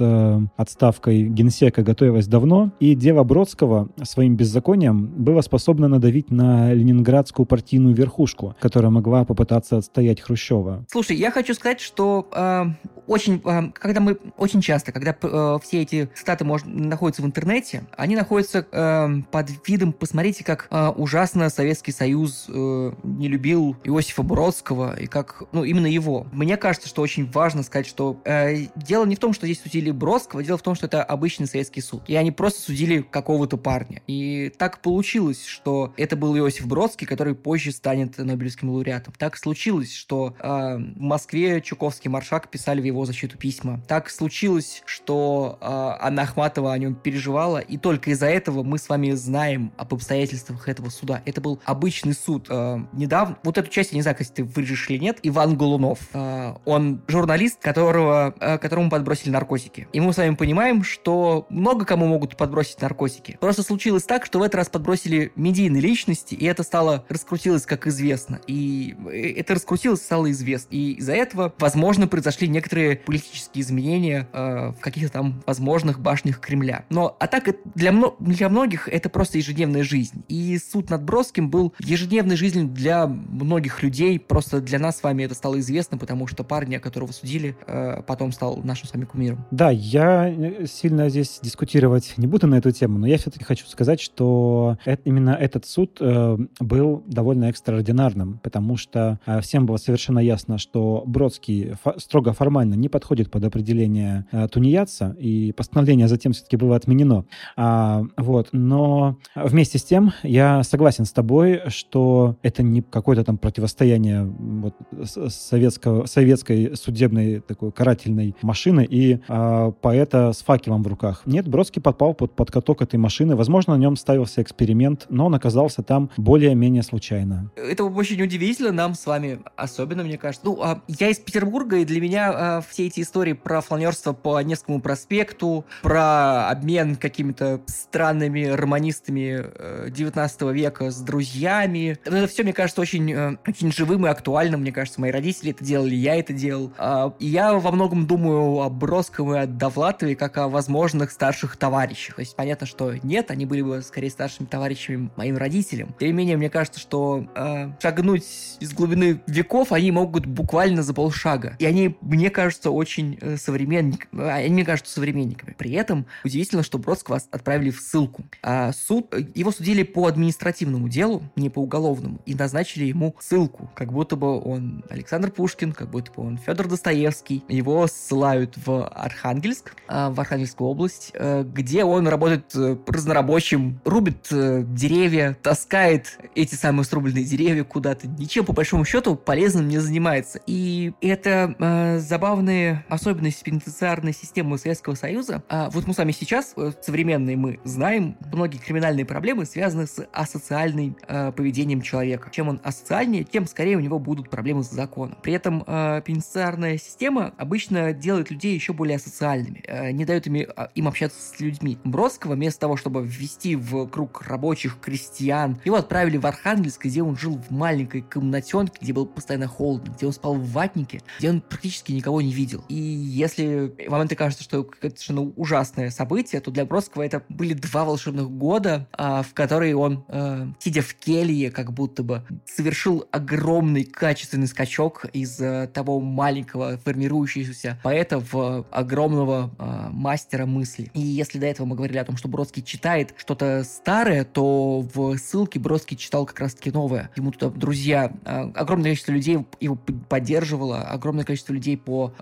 [0.56, 7.94] отставкой генсека готовилась давно, и дело Бродского своим беззаконием было способно надавить на ленинградскую партийную
[7.94, 10.84] верхушку, которая могла попытаться отстоять Хрущева.
[10.90, 12.64] Слушай, я хочу сказать, что э,
[13.08, 17.84] очень, э, когда мы очень часто, когда э, все эти статы мож, находятся в интернете,
[17.96, 24.22] они находятся э, под видом, посмотрите, как э, ужасно Советский Союз э, не любил Иосифа
[24.22, 26.26] Бродского, и как, ну, именно его.
[26.32, 29.90] Мне кажется, что очень важно сказать, что э, дело не в том, что здесь судили
[29.90, 32.02] Бродского, дело в том, что это обычный советский суд.
[32.06, 34.02] И они просто судили какого-то парня.
[34.06, 39.14] И так получилось, что это был Иосиф Бродский, который позже станет Нобелевским лауреатом.
[39.18, 43.82] Так случилось, что э, в Москве Чуковский Маршак писали в его защиту письма.
[43.88, 48.76] Так случилось случилось, что э, Анна Ахматова о нем переживала, и только из-за этого мы
[48.76, 51.22] с вами знаем об обстоятельствах этого суда.
[51.24, 52.46] Это был обычный суд.
[52.50, 56.00] Э, недавно, вот эту часть, я не знаю, если ты вырежешь или нет, Иван Голунов.
[56.12, 59.88] Э, он журналист, которого, э, которому подбросили наркотики.
[59.94, 63.38] И мы с вами понимаем, что много кому могут подбросить наркотики.
[63.40, 67.86] Просто случилось так, что в этот раз подбросили медийные личности, и это стало, раскрутилось, как
[67.86, 68.40] известно.
[68.46, 70.68] И э, это раскрутилось, стало известно.
[70.74, 76.84] И из-за этого, возможно, произошли некоторые политические изменения э, в каких-то там возможных башнях Кремля.
[76.90, 77.44] Но а так
[77.74, 80.24] для, для многих это просто ежедневная жизнь.
[80.28, 84.18] И суд над Бродским был ежедневной жизнью для многих людей.
[84.18, 88.32] Просто для нас с вами это стало известно, потому что парня, которого судили, э, потом
[88.32, 89.44] стал нашим с вами кумиром.
[89.50, 93.66] Да, я э, сильно здесь дискутировать не буду на эту тему, но я все-таки хочу
[93.66, 99.76] сказать, что это, именно этот суд э, был довольно экстраординарным, потому что э, всем было
[99.76, 105.52] совершенно ясно, что Бродский фо- строго формально не подходит под определение постановление э, тунеядца, и
[105.52, 107.24] постановление затем все-таки было отменено.
[107.56, 108.48] А, вот.
[108.52, 114.74] Но вместе с тем я согласен с тобой, что это не какое-то там противостояние вот,
[115.04, 121.22] советского, советской судебной такой карательной машины и а, поэта с факелом в руках.
[121.26, 123.36] Нет, Бродский подпал под, под каток этой машины.
[123.36, 127.50] Возможно, на нем ставился эксперимент, но он оказался там более-менее случайно.
[127.56, 130.46] Это очень удивительно нам с вами, особенно, мне кажется.
[130.46, 134.40] Ну, а я из Петербурга, и для меня про все эти истории про фланерство по
[134.42, 141.98] Невскому проспекту, про обмен какими-то странными романистами 19 э, века с друзьями.
[142.04, 144.60] Это все, мне кажется, очень, э, очень живым и актуальным.
[144.60, 146.72] Мне кажется, мои родители это делали, я это делал.
[146.78, 151.56] А, и я во многом думаю о Бродском и о Довлатове как о возможных старших
[151.56, 152.16] товарищах.
[152.16, 155.94] То есть понятно, что нет, они были бы скорее старшими товарищами моим родителям.
[155.98, 158.24] Тем не менее, мне кажется, что э, шагнуть
[158.60, 161.56] из глубины веков они могут буквально за полшага.
[161.58, 163.36] И они, мне кажется, очень э,
[163.78, 164.30] современниками.
[164.30, 165.54] Они мне кажутся современниками.
[165.56, 168.24] При этом удивительно, что Бродского отправили в ссылку.
[168.42, 173.70] А суд, э, его судили по административному делу, не по уголовному, и назначили ему ссылку,
[173.74, 177.44] как будто бы он Александр Пушкин, как будто бы он Федор Достоевский.
[177.48, 184.28] Его ссылают в Архангельск, э, в Архангельскую область, э, где он работает э, разнорабочим, рубит
[184.30, 188.08] деревья, таскает эти самые срубленные деревья куда-то.
[188.08, 190.40] Ничем, по большому счету, полезным не занимается.
[190.46, 193.38] И это э, забавные особенности
[193.68, 195.42] пенитенциарной системы Советского Союза.
[195.48, 200.06] А вот мы с вами сейчас, э, современные мы, знаем, многие криминальные проблемы связаны с
[200.12, 202.30] асоциальным э, поведением человека.
[202.32, 205.18] Чем он асоциальнее, тем скорее у него будут проблемы с законом.
[205.22, 210.48] При этом э, пенитенциарная система обычно делает людей еще более асоциальными, э, не дает им,
[210.56, 211.78] а, им общаться с людьми.
[211.84, 217.18] Бродского вместо того, чтобы ввести в круг рабочих, крестьян, его отправили в Архангельск, где он
[217.18, 221.42] жил в маленькой комнатенке, где был постоянно холодно, где он спал в ватнике, где он
[221.42, 222.64] практически никого не видел.
[222.68, 223.57] И если
[223.88, 228.30] вам это кажется, что это совершенно ужасное событие, то для Бродского это были два волшебных
[228.30, 234.46] года, а, в которые он, а, сидя в келье, как будто бы совершил огромный качественный
[234.46, 239.50] скачок из а, того маленького формирующегося поэта в огромного
[239.90, 240.90] мастера мысли.
[240.94, 245.16] И если до этого мы говорили о том, что Бродский читает что-то старое, то в
[245.16, 247.10] ссылке Бродский читал как раз-таки новое.
[247.16, 252.12] Ему туда друзья, огромное количество людей его поддерживало, огромное количество людей по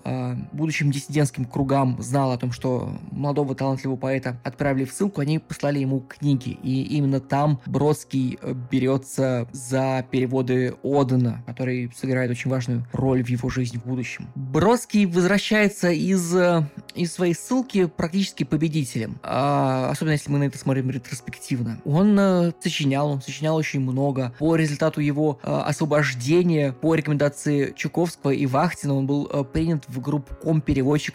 [0.53, 0.91] будущим
[1.27, 6.01] диссидентским кругам знало о том, что молодого талантливого поэта отправили в ссылку, они послали ему
[6.01, 6.51] книги.
[6.63, 13.29] И именно там Бродский э, берется за переводы Одена, который сыграет очень важную роль в
[13.29, 14.29] его жизни в будущем.
[14.35, 19.19] Бродский возвращается из, э, из своей ссылки практически победителем.
[19.23, 21.81] А, особенно если мы на это смотрим ретроспективно.
[21.85, 24.35] Он э, сочинял, он сочинял очень много.
[24.39, 30.35] По результату его освобождения, по рекомендации Чуковского и Вахтина, он был принят в группу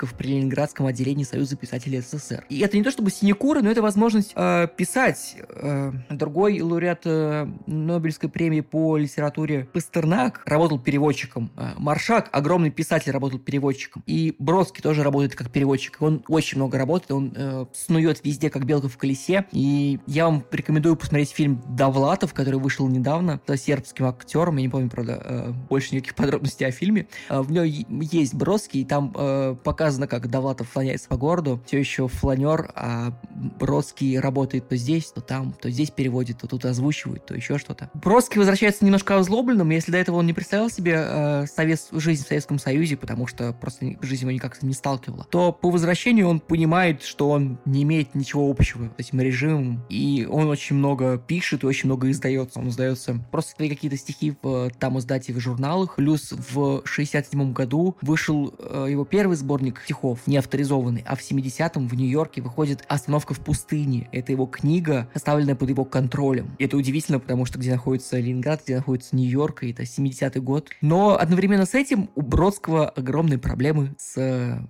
[0.01, 2.45] компереводчиков при Ленинградском отделении Союза писателей СССР.
[2.49, 5.37] И это не то чтобы синекура, но это возможность э, писать.
[5.49, 11.51] Э, другой лауреат э, Нобелевской премии по литературе Пастернак работал переводчиком.
[11.57, 14.03] Э, Маршак, огромный писатель, работал переводчиком.
[14.05, 16.01] И Бродский тоже работает как переводчик.
[16.01, 19.45] Он очень много работает, он э, снует везде, как белка в колесе.
[19.51, 24.57] И я вам рекомендую посмотреть фильм «Довлатов», который вышел недавно, с сербским актером.
[24.57, 27.07] Я не помню, правда, э, больше никаких подробностей о фильме.
[27.29, 27.63] Э, в нем
[28.01, 31.60] есть Бродский, и там э, показано, как Довлатов слоняется по городу.
[31.65, 36.65] Все еще фланер, а Бродский работает то здесь, то там, то здесь переводит, то тут
[36.65, 37.89] озвучивает, то еще что-то.
[37.96, 42.28] Бродский возвращается немножко озлобленным, если до этого он не представлял себе э, совет, жизнь в
[42.28, 47.02] Советском Союзе, потому что просто жизнь его никак не сталкивала, то по возвращению он понимает,
[47.02, 51.65] что он не имеет ничего общего с этим режимом, и он очень много пишет и
[51.65, 52.60] очень много издается.
[52.60, 58.54] Он издается просто какие-то стихи в там издате в журналах, плюс в 67 году вышел
[58.60, 63.39] э, его первый сборник стихов, не авторизованный, а в 70-м в Нью-Йорке выходит «Остановка в
[63.39, 64.07] пустыне».
[64.12, 66.55] Это его книга, составленная под его контролем.
[66.57, 70.69] И это удивительно, потому что где находится Ленинград, где находится Нью-Йорк, и это 70-й год.
[70.81, 74.13] Но одновременно с этим у Бродского огромные проблемы с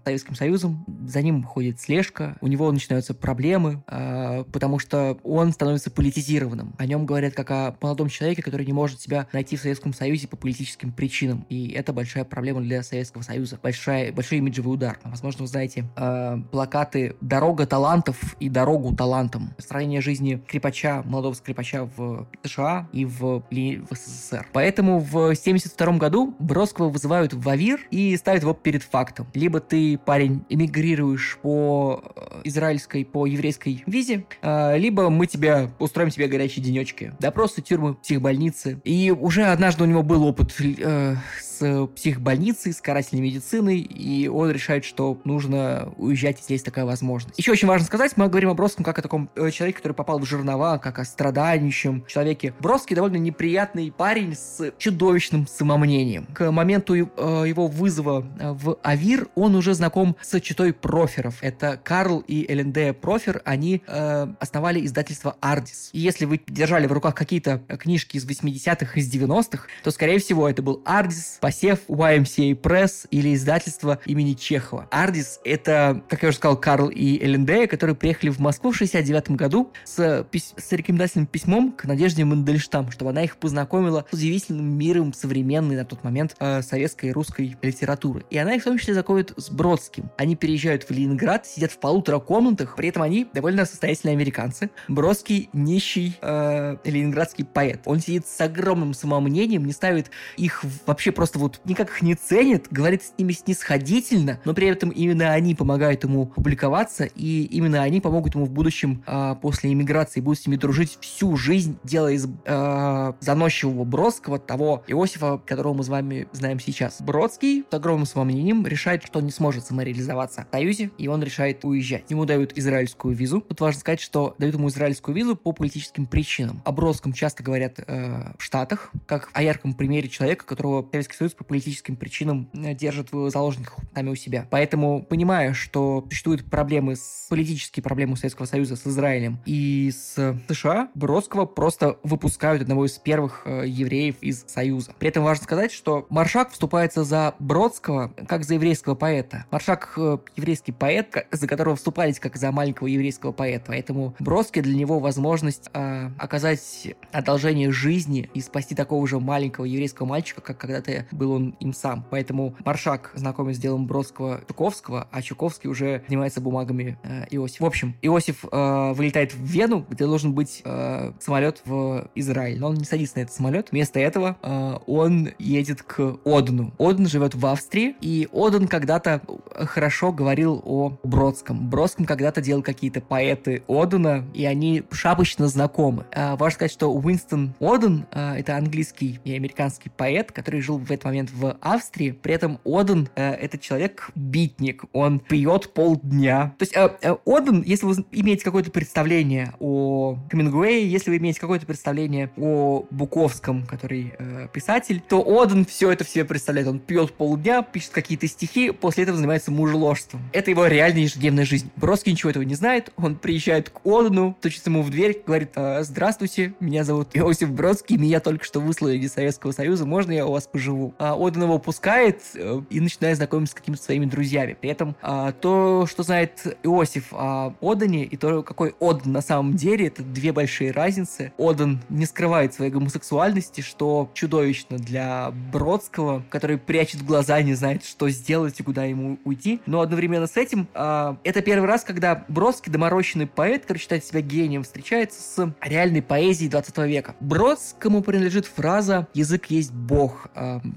[0.04, 0.86] Советским Союзом.
[1.08, 6.76] За ним ходит слежка, у него начинаются проблемы, э, потому что он становится политизированным.
[6.78, 10.28] О нем говорят как о молодом человеке, который не может себя найти в Советском Союзе
[10.28, 11.46] по политическим причинам.
[11.50, 13.60] И это большая проблема для Советского Союза.
[13.62, 14.91] Большая, большой имиджевый удар.
[15.04, 19.54] Возможно, вы знаете э, плакаты «Дорога талантов» и «Дорогу талантам».
[19.58, 24.48] Строение жизни скрипача, молодого скрипача в США и в, в СССР.
[24.54, 29.28] Поэтому в 1972 году Бродского вызывают в АВИР и ставят его перед фактом.
[29.34, 36.10] Либо ты, парень, эмигрируешь по э, израильской, по еврейской визе, э, либо мы тебя устроим
[36.10, 37.14] тебе горячие денечки.
[37.20, 38.80] Допросы, тюрьмы, психбольницы.
[38.84, 41.16] И уже однажды у него был опыт э,
[41.62, 47.38] психбольницей, с карательной медициной, и он решает, что нужно уезжать, если есть такая возможность.
[47.38, 50.20] Еще очень важно сказать, мы говорим о Бродском как о таком э, человеке, который попал
[50.20, 52.54] в жернова, как о страдающем человеке.
[52.60, 56.28] Бродский довольно неприятный парень с чудовищным самомнением.
[56.34, 61.38] К моменту э, его вызова э, в Авир он уже знаком с читой проферов.
[61.42, 65.90] Это Карл и ЛНД Профер, они э, основали издательство Ардис.
[65.94, 70.48] И если вы держали в руках какие-то книжки из 80-х, из 90-х, то, скорее всего,
[70.50, 74.88] это был Ардис посев, YMCA Press или издательство имени Чехова.
[74.90, 79.32] Ардис— это, как я уже сказал, Карл и Элендея, которые приехали в Москву в 69
[79.32, 84.78] году с, пись- с рекомендательным письмом к Надежде Мандельштам, чтобы она их познакомила с удивительным
[84.78, 88.24] миром современной на тот момент э, советской и русской литературы.
[88.30, 90.10] И она их в том числе знакомит с Бродским.
[90.18, 94.70] Они переезжают в Ленинград, сидят в полутора комнатах, при этом они довольно состоятельные американцы.
[94.88, 97.82] Бродский нищий э, ленинградский поэт.
[97.84, 102.68] Он сидит с огромным самомнением, не ставит их вообще просто вот никак их не ценит,
[102.72, 108.00] говорит с ними снисходительно, но при этом именно они помогают ему публиковаться, и именно они
[108.02, 112.28] помогут ему в будущем э, после иммиграции, будут с ними дружить всю жизнь, делая из
[112.46, 117.02] э, заносчивого Бродского того Иосифа, которого мы с вами знаем сейчас.
[117.02, 121.66] Бродский с огромным самомнением решает, что он не сможет самореализоваться в Союзе, и он решает
[121.66, 122.06] уезжать.
[122.10, 123.42] Ему дают израильскую визу.
[123.42, 126.62] Тут важно сказать, что дают ему израильскую визу по политическим причинам.
[126.66, 131.34] О Бродском часто говорят э, в Штатах, как о ярком примере человека, которого Советский Союз
[131.36, 134.48] по политическим причинам э, держит в заложниках сами у себя.
[134.50, 140.90] Поэтому, понимая, что существуют проблемы, с, политические проблемы Советского Союза с Израилем и с США,
[140.96, 144.96] Бродского просто выпускают одного из первых э, евреев из Союза.
[144.98, 149.46] При этом важно сказать, что Маршак вступается за Бродского как за еврейского поэта.
[149.52, 153.66] Маршак э, еврейский поэт, за которого вступались как за маленького еврейского поэта.
[153.68, 160.08] Поэтому Бродский для него возможность э, оказать одолжение жизни и спасти такого же маленького еврейского
[160.08, 162.06] мальчика, как когда-то был он им сам.
[162.10, 167.64] Поэтому Маршак знакомит с делом Бродского Чуковского, а Чуковский уже занимается бумагами э, Иосифа.
[167.64, 172.60] В общем, Иосиф э, вылетает в Вену, где должен быть э, самолет в Израиль.
[172.60, 173.70] Но он не садится на этот самолет.
[173.72, 176.74] Вместо этого э, он едет к Одену.
[176.80, 179.22] Оден живет в Австрии, и Оден когда-то
[179.56, 181.70] хорошо говорил о Бродском.
[181.70, 186.06] Бродском когда-то делал какие-то поэты Одена, и они шапочно знакомы.
[186.12, 190.92] Э, важно сказать, что Уинстон Оден э, это английский и американский поэт, который жил в
[191.02, 192.12] этот момент в Австрии.
[192.12, 194.84] При этом Оден э, это человек-битник.
[194.94, 196.54] Он пьет полдня.
[196.58, 201.40] То есть э, э, Оден, если вы имеете какое-то представление о Хемингуэе, если вы имеете
[201.40, 206.68] какое-то представление о Буковском, который э, писатель, то Оден все это в себе представляет.
[206.68, 210.22] Он пьет полдня, пишет какие-то стихи, после этого занимается мужеложством.
[210.34, 211.72] Это его реальная ежедневная жизнь.
[211.76, 212.92] Бродский ничего этого не знает.
[212.98, 217.98] Он приезжает к Одену, стучится ему в дверь, говорит, «А, здравствуйте, меня зовут Иосиф Бродский,
[217.98, 220.91] меня только что выслали из Советского Союза, можно я у вас поживу?
[220.98, 224.58] А Оден его пускает э, и начинает знакомиться с какими-то своими друзьями.
[224.60, 229.56] При этом а, то, что знает Иосиф о Одене, и то, какой Оден на самом
[229.56, 231.34] деле, это две большие разницы.
[231.38, 238.10] Оден не скрывает своей гомосексуальности, что чудовищно для Бродского, который прячет глаза, не знает, что
[238.10, 239.62] сделать и куда ему уйти.
[239.66, 244.22] Но одновременно с этим а, это первый раз, когда Бродский, доморощенный поэт, который считает себя
[244.22, 247.16] гением, встречается с реальной поэзией 20 века.
[247.20, 250.28] Бродскому принадлежит фраза «язык есть Бог».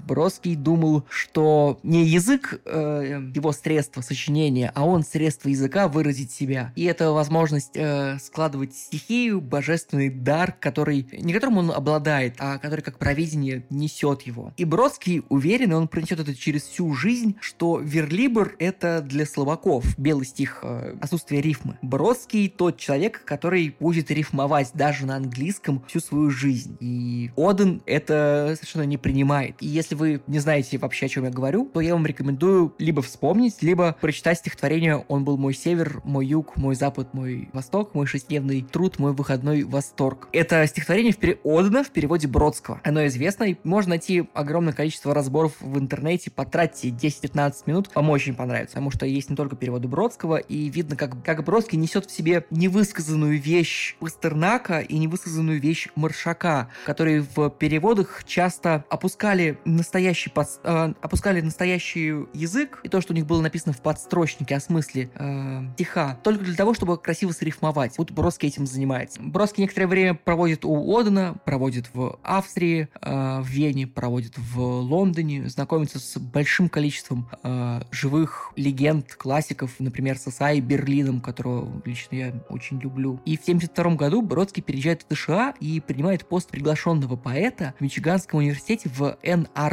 [0.05, 6.71] Бродский думал, что не язык э, его средство сочинения, а он средство языка выразить себя.
[6.75, 12.81] И это возможность э, складывать стихию, божественный дар, который не которым он обладает, а который
[12.81, 14.53] как провидение несет его.
[14.57, 19.97] И Бродский уверен, и он принесет это через всю жизнь, что верлибр— это для словаков,
[19.97, 21.77] белый стих, э, отсутствие рифмы.
[21.81, 26.77] Бродский тот человек, который будет рифмовать даже на английском всю свою жизнь.
[26.79, 29.55] И Оден это совершенно не принимает.
[29.61, 33.01] И если вы не знаете вообще, о чем я говорю, то я вам рекомендую либо
[33.01, 38.05] вспомнить, либо прочитать стихотворение «Он был мой север, мой юг, мой запад, мой восток, мой
[38.05, 40.27] шестидневный труд, мой выходной восторг».
[40.31, 41.39] Это стихотворение в пере...
[41.43, 42.81] В переводе Бродского.
[42.83, 46.29] Оно известно, и можно найти огромное количество разборов в интернете.
[46.31, 50.95] Потратьте 10-15 минут, вам очень понравится, потому что есть не только переводы Бродского, и видно,
[50.95, 57.49] как, как Бродский несет в себе невысказанную вещь Пастернака и невысказанную вещь Маршака, которые в
[57.49, 63.41] переводах часто опускали настоящий, под, э, опускали настоящий язык и то, что у них было
[63.41, 67.97] написано в подстрочнике о смысле э, стиха, только для того, чтобы красиво срифмовать.
[67.97, 69.21] Вот Бродский этим занимается.
[69.21, 75.47] Бродский некоторое время проводит у Одена, проводит в Австрии, э, в Вене, проводит в Лондоне,
[75.49, 82.33] знакомится с большим количеством э, живых легенд, классиков, например, с Исаи Берлином, которого лично я
[82.49, 83.19] очень люблю.
[83.25, 88.39] И в 1972 году Бродский переезжает в США и принимает пост приглашенного поэта в Мичиганском
[88.39, 89.17] университете в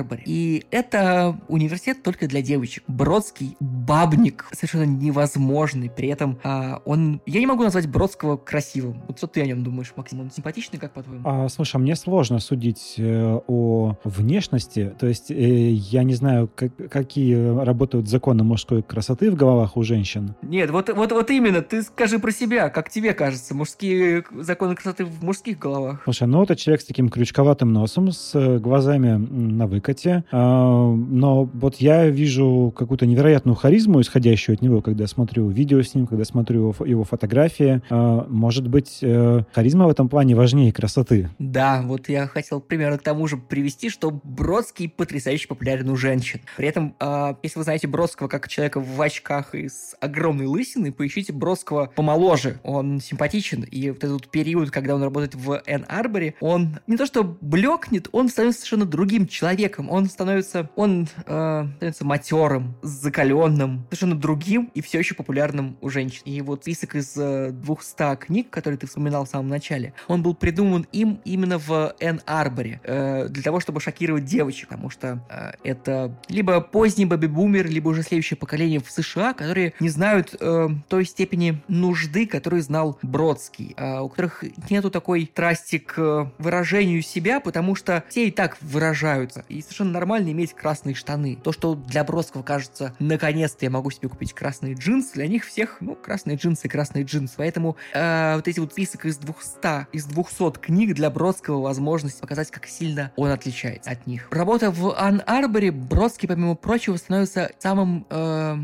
[0.02, 0.22] Энн-Арборе.
[0.26, 2.84] И это университет только для девочек.
[2.88, 5.90] Бродский бабник совершенно невозможный.
[5.90, 7.20] При этом а, он...
[7.26, 9.02] Я не могу назвать Бродского красивым.
[9.08, 10.20] Вот что ты о нем думаешь, Максим?
[10.20, 11.22] Он симпатичный, как по-твоему?
[11.26, 14.94] А, слушай, а мне сложно судить э, о внешности.
[14.98, 17.34] То есть э, я не знаю, как, какие
[17.64, 20.34] работают законы мужской красоты в головах у женщин.
[20.42, 21.62] Нет, вот, вот, вот именно.
[21.62, 26.02] Ты скажи про себя, как тебе кажется, мужские законы красоты в мужских головах.
[26.04, 29.81] Слушай, ну это человек с таким крючковатым носом, с э, глазами на выкате.
[30.30, 35.94] А, но вот я вижу какую-то невероятную харизму, исходящую от него, когда смотрю видео с
[35.94, 37.82] ним, когда смотрю его фотографии.
[37.90, 41.30] А, может быть, э, харизма в этом плане важнее красоты.
[41.38, 46.40] Да, вот я хотел примерно к тому же привести, что Бродский потрясающе популярен у женщин.
[46.56, 50.92] При этом, а, если вы знаете Бродского как человека в очках и с огромной лысиной,
[50.92, 52.58] поищите Бродского помоложе.
[52.62, 57.06] Он симпатичен, и вот этот период, когда он работает в Энн Арборе, он не то
[57.06, 59.71] что блекнет, он становится совершенно другим человеком.
[59.78, 66.22] Он становится, он э, становится матерым, закаленным, совершенно другим и все еще популярным у женщин.
[66.24, 70.34] И вот список из э, 200 книг, которые ты вспоминал в самом начале, он был
[70.34, 75.52] придуман им именно в Энн Арборе э, для того, чтобы шокировать девочек, потому что э,
[75.64, 81.04] это либо поздний бэби-бумер, либо уже следующее поколение в США, которые не знают э, той
[81.04, 87.74] степени нужды, которую знал Бродский, э, у которых нету такой трасти к выражению себя, потому
[87.74, 89.44] что все и так выражаются.
[89.48, 91.38] И совершенно нормально иметь красные штаны.
[91.42, 95.78] То, что для Бродского кажется, наконец-то я могу себе купить красные джинсы, для них всех,
[95.80, 97.34] ну, красные джинсы и красные джинсы.
[97.36, 102.50] Поэтому э, вот эти вот список из 200, из 200 книг для Бродского возможность показать,
[102.50, 104.28] как сильно он отличается от них.
[104.30, 108.56] Работа в Ан-Арборе, Бродский, помимо прочего, становится самым, э,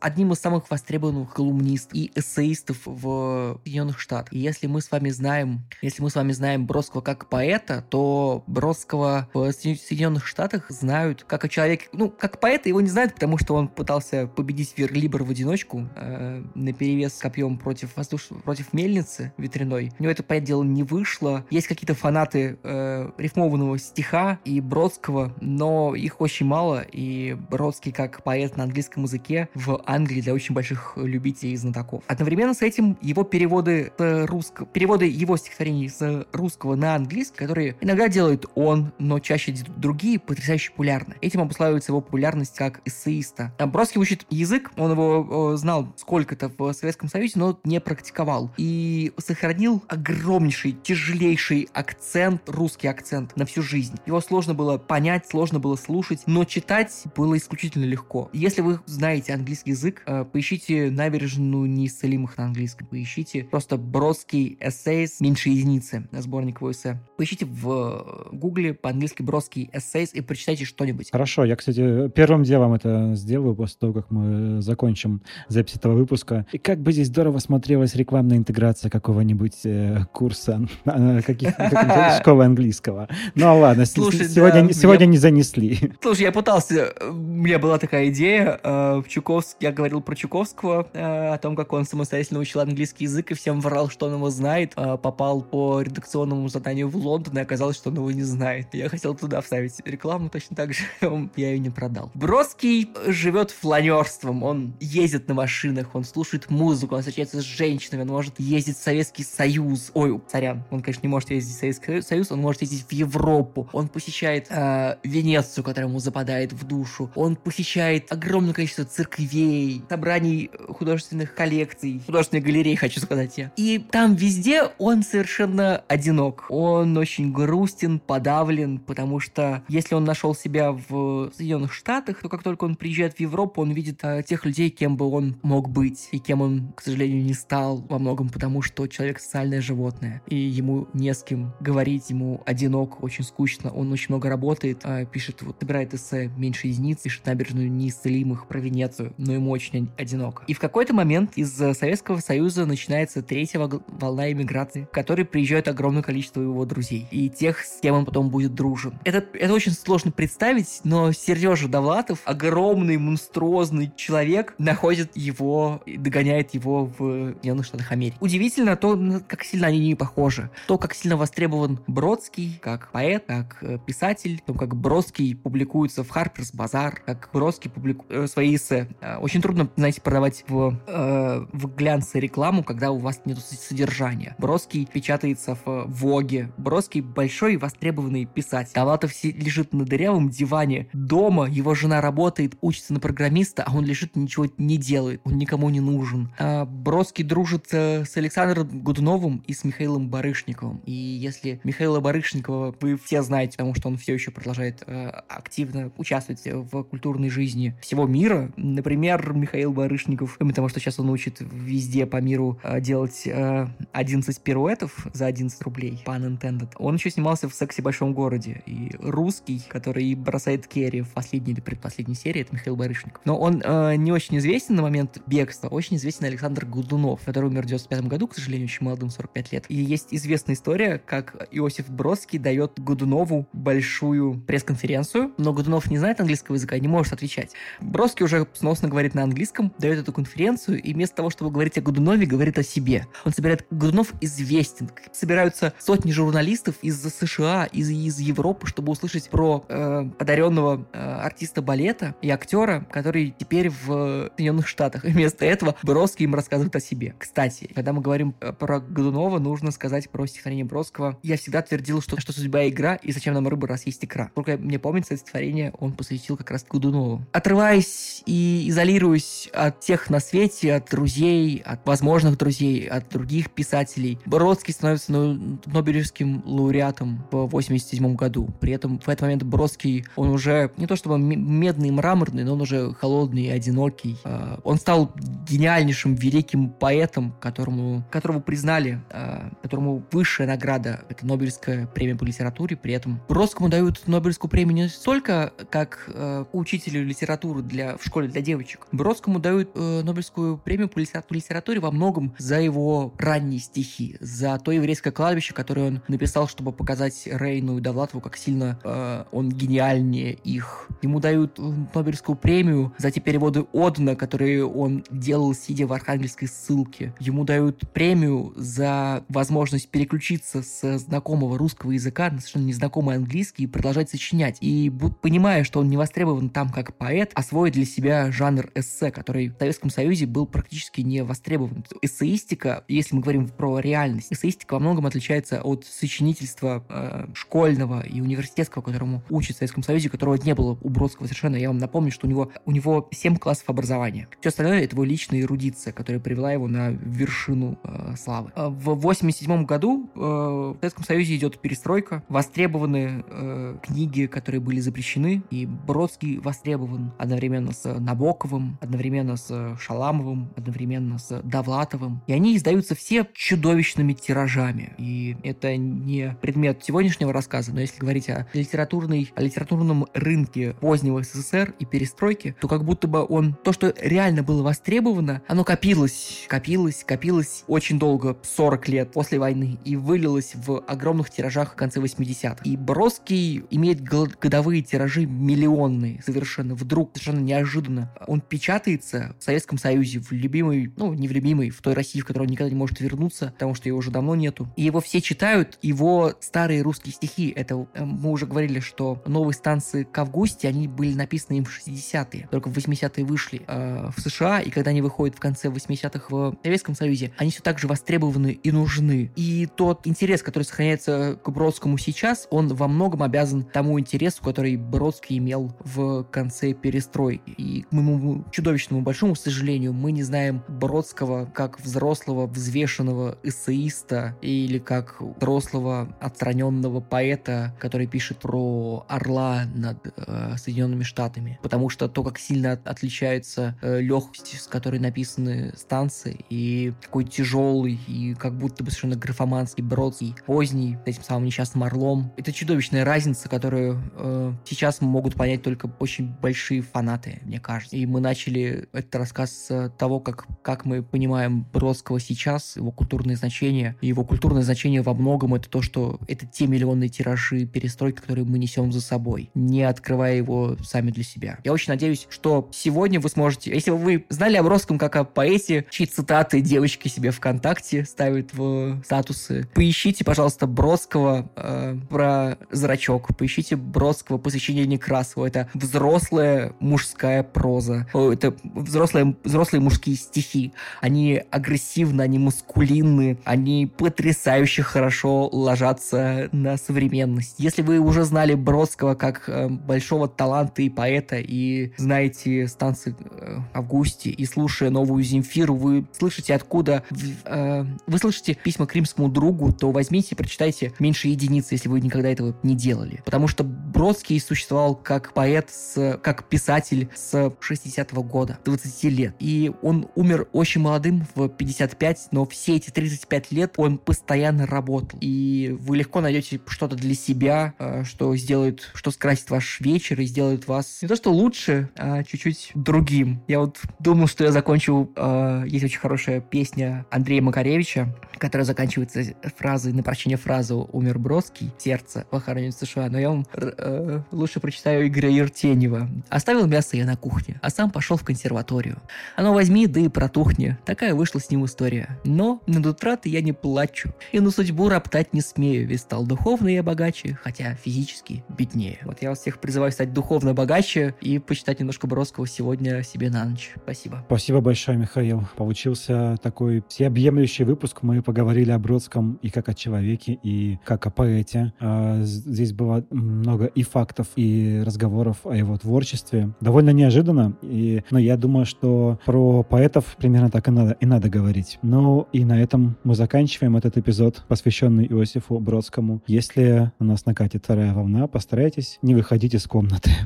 [0.00, 4.32] одним из самых востребованных колумнистов и эссеистов в Соединенных Штатах.
[4.32, 8.44] И если мы с вами знаем, если мы с вами знаем Бродского как поэта, то
[8.46, 13.38] Бродского в Соединенных Штатах знают как о человеке, ну, как поэта его не знают, потому
[13.38, 18.28] что он пытался победить Верлибр в одиночку э, на перевес копьем против воздуш...
[18.44, 19.92] против мельницы ветряной.
[19.98, 21.44] У него это, понятное дело, не вышло.
[21.50, 28.22] Есть какие-то фанаты э, рифмованного стиха и Бродского, но их очень мало, и Бродский как
[28.22, 32.02] поэт на английском языке в Англии для очень больших любителей и знатоков.
[32.06, 37.76] Одновременно с этим его переводы с русского, переводы его стихотворений с русского на английский, которые
[37.80, 41.16] иногда делает он, но чаще другие, потрясающе популярны.
[41.20, 43.52] Этим обуславливается его популярность как эссеиста.
[43.58, 48.50] Бродский учит язык, он его знал сколько-то в Советском Союзе, но не практиковал.
[48.56, 53.96] И сохранил огромнейший, тяжелейший акцент, русский акцент на всю жизнь.
[54.06, 58.30] Его сложно было понять, сложно было слушать, но читать было исключительно легко.
[58.32, 65.20] Если вы знаете английский язык, э, поищите набережную неисцелимых на английском, поищите просто Бродский эссейс
[65.20, 67.00] меньше единицы, сборник его эссе.
[67.22, 71.12] Поищите в гугле по-английски Бродский эссейс и прочитайте что-нибудь.
[71.12, 76.46] Хорошо, я, кстати, первым делом это сделаю после того, как мы закончим запись этого выпуска.
[76.50, 80.66] И как бы здесь здорово смотрелась рекламная интеграция какого-нибудь э, курса
[81.24, 81.50] каких
[82.18, 83.08] школы английского.
[83.36, 85.12] Ну ладно, Слушай, сегодня, да, сегодня я...
[85.12, 85.92] не занесли.
[86.02, 91.34] Слушай, я пытался, у меня была такая идея, э, Чуковск, я говорил про Чуковского, э,
[91.34, 94.72] о том, как он самостоятельно учил английский язык и всем врал, что он его знает,
[94.74, 98.68] э, попал по редакционному заданию в Лондон, и оказалось, что он его не знает.
[98.72, 100.84] Я хотел туда вставить рекламу точно так же,
[101.36, 102.10] я ее не продал.
[102.14, 108.08] Бродский живет фланерством, он ездит на машинах, он слушает музыку, он встречается с женщинами, он
[108.08, 109.90] может ездить в Советский Союз.
[109.94, 113.68] Ой, царян, он, конечно, не может ездить в Советский Союз, он может ездить в Европу,
[113.72, 120.50] он посещает э, Венецию, которая ему западает в душу, он посещает огромное количество церквей, собраний
[120.68, 123.52] художественных коллекций, художественных галерей, хочу сказать я.
[123.56, 126.46] И там везде он совершенно одинок.
[126.48, 132.42] Он очень грустен, подавлен, потому что если он нашел себя в Соединенных Штатах, то как
[132.42, 136.08] только он приезжает в Европу, он видит э, тех людей, кем бы он мог быть,
[136.12, 140.36] и кем он, к сожалению, не стал во многом потому, что человек социальное животное, и
[140.36, 145.42] ему не с кем говорить, ему одинок, очень скучно, он очень много работает, э, пишет,
[145.42, 150.44] вот, собирает эссе «Меньше единиц», пишет «Набережную неисцелимых» про Венецию, но ему очень одинок.
[150.46, 156.02] И в какой-то момент из Советского Союза начинается третья волна иммиграции, в которой приезжает огромное
[156.02, 158.98] количество его друзей и тех, с кем он потом будет дружен.
[159.04, 166.90] Это, это очень сложно представить, но Сережа Довлатов, огромный, монструозный человек, находит его, догоняет его
[166.98, 168.16] в Соединенных Штатах Америки.
[168.20, 170.50] Удивительно то, как сильно они не похожи.
[170.66, 176.10] То, как сильно востребован Бродский, как поэт, как э, писатель, то, как Бродский публикуется в
[176.10, 178.88] Harper's Bazaar, как Бродский публикует э, свои эссе.
[179.00, 184.34] Э, очень трудно, знаете, продавать в, э, в глянце рекламу, когда у вас нет содержания.
[184.38, 188.72] Бродский печатается в Воге, Бродский большой востребованный писатель.
[188.72, 194.16] Довлатов лежит на дырявом диване дома, его жена работает, учится на программиста, а он лежит
[194.16, 196.32] и ничего не делает, он никому не нужен.
[196.38, 200.78] А Бродский дружит э, с Александром Годуновым и с Михаилом Барышниковым.
[200.86, 205.92] И если Михаила Барышникова вы все знаете, потому что он все еще продолжает э, активно
[205.98, 211.36] участвовать в культурной жизни всего мира, например, Михаил Барышников, кроме того, что сейчас он учит
[211.38, 216.22] везде по миру э, делать э, 11 пируэтов за 11 рублей, pun
[216.62, 218.62] intended, он еще снимался в «Сексе в большом городе».
[218.66, 223.20] И русский, который бросает Керри в последней или предпоследней серии, это Михаил Барышников.
[223.24, 227.62] Но он э, не очень известен на момент бегства, очень известен Александр Гудунов, который умер
[227.62, 229.64] в 95 году, к сожалению, очень молодым, 45 лет.
[229.68, 236.20] И есть известная история, как Иосиф Бродский дает Гудунову большую пресс-конференцию, но Гудунов не знает
[236.20, 237.52] английского языка, не может отвечать.
[237.80, 241.80] Бродский уже сносно говорит на английском, дает эту конференцию, и вместо того, чтобы говорить о
[241.80, 243.06] Гудунове, говорит о себе.
[243.24, 243.66] Он собирает...
[243.70, 244.90] Гудунов известен.
[245.12, 246.51] Собираются сотни журналистов
[246.82, 252.86] из США, из, из Европы, чтобы услышать про э, одаренного э, артиста балета и актера,
[252.90, 255.04] который теперь в Соединенных Штатах.
[255.04, 257.14] И вместо этого Бродский им рассказывает о себе.
[257.18, 261.18] Кстати, когда мы говорим э, про Годунова, нужно сказать про стихотворение Бродского.
[261.22, 264.30] Я всегда твердил, что, что судьба игра, и зачем нам рыба, раз есть икра.
[264.34, 267.24] Только мне помнится, это стихотворение он посвятил как раз Годунову.
[267.32, 274.18] Отрываясь и изолируясь от тех на свете, от друзей, от возможных друзей, от других писателей,
[274.26, 278.48] Бродский становится ну, Нобелевским лауреатом в 87 году.
[278.60, 282.60] При этом в этот момент Бродский, он уже не то чтобы медный, мраморный, но он
[282.60, 284.16] уже холодный и одинокий.
[284.24, 285.12] А, он стал
[285.48, 292.76] гениальнейшим, великим поэтом, которому, которого признали, а, которому высшая награда— это Нобелевская премия по литературе.
[292.76, 298.28] При этом Бродскому дают Нобелевскую премию не столько как э, учителю литературы для, в школе
[298.28, 298.86] для девочек.
[298.92, 304.72] Бродскому дают э, Нобелевскую премию по литературе во многом за его ранние стихи, за то
[304.72, 310.32] еврейское кладбище, которое он написал, чтобы показать Рейну и Довлатову, как сильно э, он гениальнее
[310.32, 310.88] их.
[311.02, 311.62] Ему дают э,
[311.94, 317.14] Нобелевскую премию за те переводы Одна, которые он делал, сидя в архангельской ссылке.
[317.20, 323.66] Ему дают премию за возможность переключиться с знакомого русского языка на совершенно незнакомый английский и
[323.66, 324.58] продолжать сочинять.
[324.60, 329.48] И понимая, что он не востребован там как поэт, освоить для себя жанр эссе, который
[329.48, 331.84] в Советском Союзе был практически не востребован.
[332.00, 335.84] Эссеистика, если мы говорим про реальность, эссеистика во многом отличается от
[336.22, 341.26] сочинительства э, школьного и университетского, которому учат в Советском Союзе, которого не было у Бродского
[341.26, 341.56] совершенно.
[341.56, 344.28] Я вам напомню, что у него, у него 7 классов образования.
[344.40, 348.52] Все остальное— это его личная эрудиция, которая привела его на вершину э, славы.
[348.54, 354.78] Э, в 87 году э, в Советском Союзе идет перестройка, востребованы э, книги, которые были
[354.78, 362.22] запрещены, и Бродский востребован одновременно с Набоковым, одновременно с Шаламовым, одновременно с Довлатовым.
[362.28, 364.94] И они издаются все чудовищными тиражами.
[364.98, 371.22] И это не предмет сегодняшнего рассказа, но если говорить о литературной, о литературном рынке позднего
[371.22, 376.46] СССР и перестройки, то как будто бы он, то, что реально было востребовано, оно копилось,
[376.48, 382.00] копилось, копилось очень долго, 40 лет после войны, и вылилось в огромных тиражах в конце
[382.00, 382.62] 80-х.
[382.64, 388.12] И Бродский имеет годовые тиражи миллионные совершенно, вдруг, совершенно неожиданно.
[388.26, 392.26] Он печатается в Советском Союзе, в любимой, ну, не в любимой, в той России, в
[392.26, 394.72] которой он никогда не может вернуться, потому что его уже давно нету.
[394.76, 399.54] И его все читают, его старые русские стихи, это э, мы уже говорили, что новые
[399.54, 404.20] станции к августе, они были написаны им в 60-е, только в 80-е вышли э, в
[404.20, 407.86] США, и когда они выходят в конце 80-х в Советском Союзе, они все так же
[407.86, 409.30] востребованы и нужны.
[409.36, 414.76] И тот интерес, который сохраняется к Бродскому сейчас, он во многом обязан тому интересу, который
[414.76, 417.50] Бродский имел в конце перестройки.
[417.50, 424.78] И к моему чудовищному большому сожалению, мы не знаем Бродского как взрослого, взвешенного эссеиста или
[424.78, 425.81] как взрослого,
[426.20, 431.58] отстраненного поэта, который пишет про орла над э, Соединенными Штатами.
[431.62, 437.98] Потому что то, как сильно отличается э, легкость, с которой написаны станции, и какой тяжелый,
[438.06, 442.32] и как будто бы совершенно графоманский, бродский, поздний, этим самым несчастным орлом.
[442.36, 447.96] Это чудовищная разница, которую э, сейчас могут понять только очень большие фанаты, мне кажется.
[447.96, 453.36] И мы начали этот рассказ с того, как, как мы понимаем Бродского сейчас, его культурное
[453.36, 453.96] значение.
[454.00, 458.44] И его культурное значение во многом это то, что это те миллионные тиражи перестройки, которые
[458.44, 461.58] мы несем за собой, не открывая его сами для себя.
[461.64, 465.24] Я очень надеюсь, что сегодня вы сможете, если вы знали о Бродском Бродском как о
[465.24, 469.68] поэте, чьи цитаты девочки себе ВКонтакте ставят в статусы.
[469.74, 473.36] Поищите, пожалуйста, Бродского э, про зрачок.
[473.36, 475.46] Поищите Бродского посвящение Некрасову.
[475.46, 478.06] Это взрослая мужская проза.
[478.12, 480.72] Это взрослые, взрослые мужские стихи.
[481.00, 487.54] Они агрессивны, они мускулинны, они потрясающе хорошо ложатся на современность.
[487.58, 493.58] Если вы уже знали Бродского как э, большого таланта и поэта, и знаете станции э,
[493.72, 497.04] Августе, и слушая новую Земфиру, вы слышите откуда...
[497.44, 502.00] Э, вы слышите письма к римскому другу, то возьмите и прочитайте меньше единицы, если вы
[502.00, 503.22] никогда этого не делали.
[503.24, 509.34] Потому что Бродский существовал как поэт, с, как писатель с 60-го года, 20 лет.
[509.38, 515.18] И он умер очень молодым, в 55, но все эти 35 лет он постоянно работал.
[515.20, 520.24] И вы легко найдете что-то для себя, э, что сделает, что скрасит ваш вечер и
[520.24, 523.42] сделает вас не то что лучше, а чуть-чуть другим.
[523.48, 525.10] Я вот думал, что я закончу...
[525.16, 529.22] Э, есть очень хорошая песня Андрея Макаревича, которая заканчивается
[529.56, 534.60] фразой, на прощение фразы «Умер Бродский, сердце похоронен в США», но я вам э, лучше
[534.60, 536.08] прочитаю Игоря Ертенева.
[536.28, 539.00] «Оставил мясо я на кухне, а сам пошел в консерваторию.
[539.36, 540.76] Оно возьми, да и протухни.
[540.84, 542.18] Такая вышла с ним история.
[542.24, 546.68] Но над утраты я не плачу, и на судьбу роптать не смею, ведь стал духовно
[546.68, 548.98] я богаче, хотя физически беднее».
[549.04, 553.44] Вот я вас всех призываю стать духовно богаче и почитать немножко Бродского сегодня себе на
[553.44, 553.72] ночь.
[553.82, 554.22] Спасибо.
[554.26, 555.44] Спасибо большое, Михаил.
[555.56, 557.98] Получился такой всеобъемлющий выпуск.
[558.02, 561.72] Мы поговорили о Бродском и как о человеке, и как о поэте.
[561.80, 566.50] А, здесь было много и фактов, и разговоров о его творчестве.
[566.60, 571.28] Довольно неожиданно, и, но я думаю, что про поэтов примерно так и надо, и надо
[571.28, 571.78] говорить.
[571.82, 576.22] Ну и на этом мы заканчиваем этот эпизод, посвященный Иосифу Бродскому.
[576.26, 580.10] Если у нас накатит вторая волна, постарайтесь не выходить из комнаты.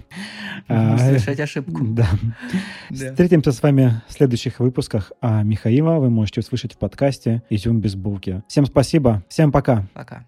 [0.68, 1.84] А, совершать ошибку.
[1.84, 2.08] Да.
[2.90, 5.12] Встретимся с вами в следующих выпусках.
[5.20, 8.42] А Михаила вы можете услышать в подкасте «Изюм без булки».
[8.48, 9.22] Всем спасибо.
[9.28, 9.86] Всем пока.
[9.92, 10.26] Пока.